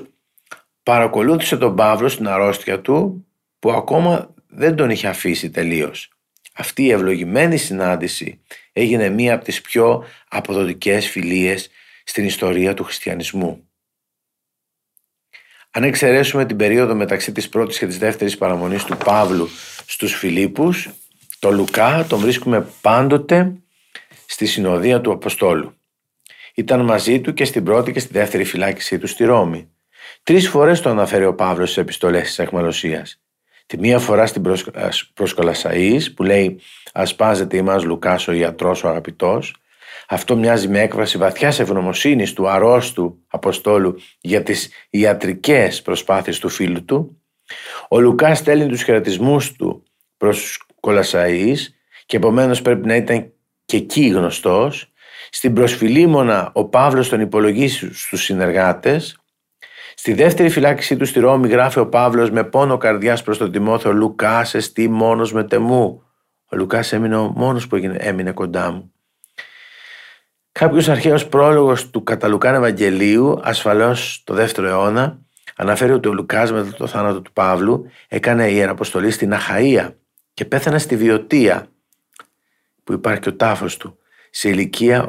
παρακολούθησε 0.83 1.57
τον 1.57 1.75
Παύλο 1.75 2.07
στην 2.07 2.27
αρρώστια 2.27 2.81
του 2.81 3.25
που 3.59 3.71
ακόμα 3.71 4.33
δεν 4.47 4.75
τον 4.75 4.89
είχε 4.89 5.07
αφήσει 5.07 5.49
τελείως. 5.49 6.16
Αυτή 6.57 6.83
η 6.83 6.91
ευλογημένη 6.91 7.57
συνάντηση 7.57 8.39
έγινε 8.73 9.09
μία 9.09 9.33
από 9.33 9.43
τις 9.43 9.61
πιο 9.61 10.05
αποδοτικές 10.27 11.09
φιλίες 11.09 11.69
στην 12.03 12.25
ιστορία 12.25 12.73
του 12.73 12.83
χριστιανισμού. 12.83 13.69
Αν 15.71 15.83
εξαιρέσουμε 15.83 16.45
την 16.45 16.57
περίοδο 16.57 16.95
μεταξύ 16.95 17.31
της 17.31 17.49
πρώτης 17.49 17.77
και 17.77 17.85
της 17.85 17.97
δεύτερης 17.97 18.37
παραμονής 18.37 18.83
του 18.83 18.97
Παύλου 18.97 19.49
στους 19.85 20.13
Φιλίππους, 20.13 20.89
το 21.39 21.51
Λουκά 21.51 22.05
τον 22.09 22.19
βρίσκουμε 22.19 22.67
πάντοτε 22.81 23.53
στη 24.25 24.45
συνοδεία 24.45 25.01
του 25.01 25.11
Αποστόλου. 25.11 25.75
Ήταν 26.53 26.81
μαζί 26.81 27.21
του 27.21 27.33
και 27.33 27.45
στην 27.45 27.63
πρώτη 27.63 27.91
και 27.91 27.99
στη 27.99 28.13
δεύτερη 28.13 28.43
φυλάκισή 28.43 28.99
του 28.99 29.07
στη 29.07 29.23
Ρώμη. 29.23 29.71
Τρεις 30.23 30.49
φορές 30.49 30.81
το 30.81 30.89
αναφέρει 30.89 31.25
ο 31.25 31.35
Παύλος 31.35 31.69
στις 31.69 31.81
επιστολές 31.81 32.23
της 32.23 32.39
Αχμαλωσίας. 32.39 33.21
Τη 33.67 33.77
μία 33.79 33.99
φορά 33.99 34.25
στην 34.25 34.43
προσκολασαΐς 35.13 36.13
που 36.15 36.23
λέει 36.23 36.59
«Ασπάζεται 36.93 37.57
ημάς 37.57 37.83
Λουκάς 37.83 38.27
ο 38.27 38.31
ιατρός 38.31 38.83
ο 38.83 38.87
αγαπητός». 38.87 39.55
Αυτό 40.09 40.35
μοιάζει 40.35 40.67
με 40.67 40.81
έκφραση 40.81 41.17
βαθιάς 41.17 41.59
ευγνωμοσύνης 41.59 42.33
του 42.33 42.49
αρρώστου 42.49 43.23
Αποστόλου 43.27 43.95
για 44.21 44.43
τις 44.43 44.69
ιατρικές 44.89 45.81
προσπάθειες 45.81 46.39
του 46.39 46.49
φίλου 46.49 46.85
του. 46.85 47.21
Ο 47.89 47.99
Λουκάς 47.99 48.37
στέλνει 48.37 48.67
τους 48.67 48.83
χαιρετισμούς 48.83 49.51
του 49.51 49.83
προς 50.17 50.65
κολασαΐς 50.79 51.57
και 52.05 52.17
επομένως 52.17 52.61
πρέπει 52.61 52.87
να 52.87 52.95
ήταν 52.95 53.31
και 53.65 53.77
εκεί 53.77 54.07
γνωστός. 54.07 54.91
Στην 55.29 55.53
προσφυλίμωνα 55.53 56.51
ο 56.53 56.65
Παύλος 56.65 57.09
τον 57.09 57.19
υπολογίσει 57.21 57.93
στους 57.93 58.23
συνεργάτες. 58.23 59.17
Στη 59.99 60.13
δεύτερη 60.13 60.49
φυλάκισή 60.49 60.97
του 60.97 61.05
στη 61.05 61.19
Ρώμη 61.19 61.47
γράφει 61.47 61.79
ο 61.79 61.87
Παύλος 61.87 62.31
με 62.31 62.43
πόνο 62.43 62.77
καρδιάς 62.77 63.23
προς 63.23 63.37
τον 63.37 63.51
Τιμόθεο 63.51 63.93
«Λουκάς, 63.93 64.53
εστί 64.53 64.89
μόνος 64.89 65.33
με 65.33 65.43
τεμού». 65.43 66.03
Ο 66.45 66.55
Λουκάς 66.55 66.93
έμεινε 66.93 67.17
ο 67.17 67.31
μόνος 67.35 67.67
που 67.67 67.75
έμεινε 67.97 68.31
κοντά 68.31 68.71
μου. 68.71 68.91
Κάποιος 70.51 70.89
αρχαίος 70.89 71.27
πρόλογος 71.27 71.89
του 71.89 72.03
Καταλουκάν 72.03 72.55
Ευαγγελίου, 72.55 73.39
ασφαλώς 73.43 74.21
το 74.25 74.33
δεύτερο 74.33 74.67
αιώνα, 74.67 75.19
αναφέρει 75.55 75.91
ότι 75.91 76.07
ο 76.07 76.13
Λουκάς 76.13 76.51
μετά 76.51 76.73
το 76.73 76.87
θάνατο 76.87 77.21
του 77.21 77.31
Παύλου 77.33 77.85
έκανε 78.07 78.51
ιεραποστολή 78.51 79.11
στην 79.11 79.33
Αχαία 79.33 79.95
και 80.33 80.45
πέθανε 80.45 80.77
στη 80.77 80.95
Βιωτία, 80.95 81.67
που 82.83 82.93
υπάρχει 82.93 83.21
και 83.21 83.29
ο 83.29 83.35
τάφος 83.35 83.77
του, 83.77 83.97
σε 84.29 84.49
ηλικία 84.49 85.05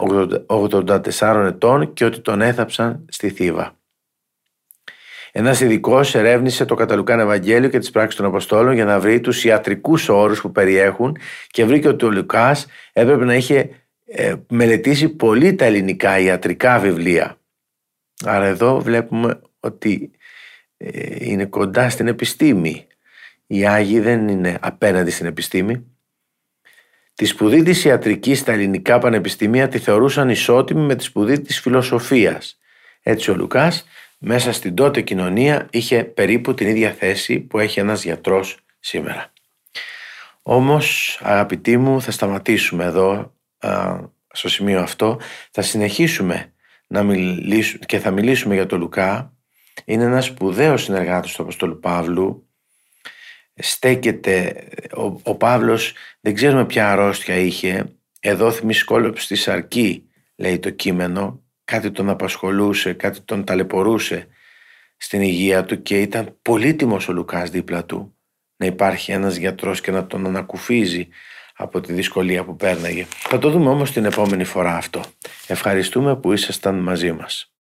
84 0.46 1.44
ετών 1.46 1.92
και 1.92 2.04
ότι 2.04 2.20
τον 2.20 2.40
έθαψαν 2.40 3.04
στη 3.08 3.30
Θήβα. 3.30 3.77
Ένας 5.32 5.60
ειδικός 5.60 6.14
ερεύνησε 6.14 6.64
το 6.64 6.74
Καταλουκάν 6.74 7.20
Ευαγγέλιο 7.20 7.68
και 7.68 7.78
τις 7.78 7.90
πράξεις 7.90 8.16
των 8.16 8.26
Αποστόλων 8.26 8.74
για 8.74 8.84
να 8.84 9.00
βρει 9.00 9.20
τους 9.20 9.44
ιατρικούς 9.44 10.08
όρους 10.08 10.40
που 10.40 10.52
περιέχουν 10.52 11.16
και 11.46 11.64
βρήκε 11.64 11.88
ότι 11.88 12.04
ο 12.04 12.10
Λουκάς 12.10 12.66
έπρεπε 12.92 13.24
να 13.24 13.34
είχε 13.34 13.70
ε, 14.06 14.34
μελετήσει 14.48 15.08
πολύ 15.08 15.54
τα 15.54 15.64
ελληνικά 15.64 16.18
ιατρικά 16.18 16.78
βιβλία. 16.78 17.38
Άρα 18.24 18.46
εδώ 18.46 18.80
βλέπουμε 18.80 19.40
ότι 19.60 20.10
ε, 20.76 21.16
είναι 21.18 21.44
κοντά 21.44 21.90
στην 21.90 22.06
επιστήμη. 22.06 22.86
Οι 23.46 23.66
Άγιοι 23.66 24.00
δεν 24.00 24.28
είναι 24.28 24.58
απέναντι 24.60 25.10
στην 25.10 25.26
επιστήμη. 25.26 25.86
Τη 27.14 27.24
σπουδή 27.24 27.62
της 27.62 27.84
ιατρικής 27.84 28.38
στα 28.38 28.52
ελληνικά 28.52 28.98
πανεπιστήμια 28.98 29.68
τη 29.68 29.78
θεωρούσαν 29.78 30.28
ισότιμη 30.28 30.80
με 30.80 30.94
τη 30.94 31.04
σπουδή 31.04 31.40
της 31.40 31.60
φιλοσοφίας. 31.60 32.58
Έτσι 33.02 33.30
ο 33.30 33.34
Λουκάς 33.34 33.86
μέσα 34.18 34.52
στην 34.52 34.74
τότε 34.74 35.00
κοινωνία 35.00 35.68
είχε 35.70 36.04
περίπου 36.04 36.54
την 36.54 36.68
ίδια 36.68 36.92
θέση 36.92 37.40
που 37.40 37.58
έχει 37.58 37.80
ένας 37.80 38.04
γιατρός 38.04 38.58
σήμερα. 38.78 39.32
Όμως 40.42 41.18
αγαπητοί 41.22 41.76
μου 41.76 42.02
θα 42.02 42.10
σταματήσουμε 42.10 42.84
εδώ 42.84 43.34
στο 44.32 44.48
σημείο 44.48 44.80
αυτό. 44.80 45.20
Θα 45.50 45.62
συνεχίσουμε 45.62 46.52
να 46.86 47.02
μιλήσουμε 47.02 47.84
και 47.86 47.98
θα 47.98 48.10
μιλήσουμε 48.10 48.54
για 48.54 48.66
τον 48.66 48.78
Λουκά. 48.78 49.32
Είναι 49.84 50.04
ένας 50.04 50.24
σπουδαίος 50.24 50.82
συνεργάτης 50.82 51.32
του 51.32 51.42
Αποστόλου 51.42 51.80
Παύλου. 51.80 52.48
Στέκεται, 53.54 54.68
ο, 54.96 55.20
ο 55.22 55.34
Παύλος 55.34 55.94
δεν 56.20 56.34
ξέρουμε 56.34 56.66
ποια 56.66 56.90
αρρώστια 56.92 57.34
είχε. 57.34 57.84
Εδώ 58.20 58.50
θυμίσει 58.50 58.84
κόλωψη 58.84 59.24
στη 59.24 59.36
σαρκή, 59.36 60.08
λέει 60.36 60.58
το 60.58 60.70
κείμενο. 60.70 61.42
Κάτι 61.70 61.90
τον 61.90 62.08
απασχολούσε, 62.08 62.92
κάτι 62.92 63.20
τον 63.20 63.44
ταλαιπωρούσε 63.44 64.26
στην 64.96 65.20
υγεία 65.20 65.64
του 65.64 65.82
και 65.82 66.00
ήταν 66.00 66.38
πολύτιμος 66.42 67.08
ο 67.08 67.12
Λουκάς 67.12 67.50
δίπλα 67.50 67.84
του. 67.84 68.16
Να 68.56 68.66
υπάρχει 68.66 69.12
ένας 69.12 69.36
γιατρός 69.36 69.80
και 69.80 69.90
να 69.90 70.06
τον 70.06 70.26
ανακουφίζει 70.26 71.08
από 71.56 71.80
τη 71.80 71.92
δυσκολία 71.92 72.44
που 72.44 72.56
πέρναγε. 72.56 73.06
Θα 73.10 73.38
το 73.38 73.50
δούμε 73.50 73.68
όμως 73.68 73.92
την 73.92 74.04
επόμενη 74.04 74.44
φορά 74.44 74.76
αυτό. 74.76 75.04
Ευχαριστούμε 75.46 76.16
που 76.16 76.32
ήσασταν 76.32 76.78
μαζί 76.78 77.12
μας. 77.12 77.52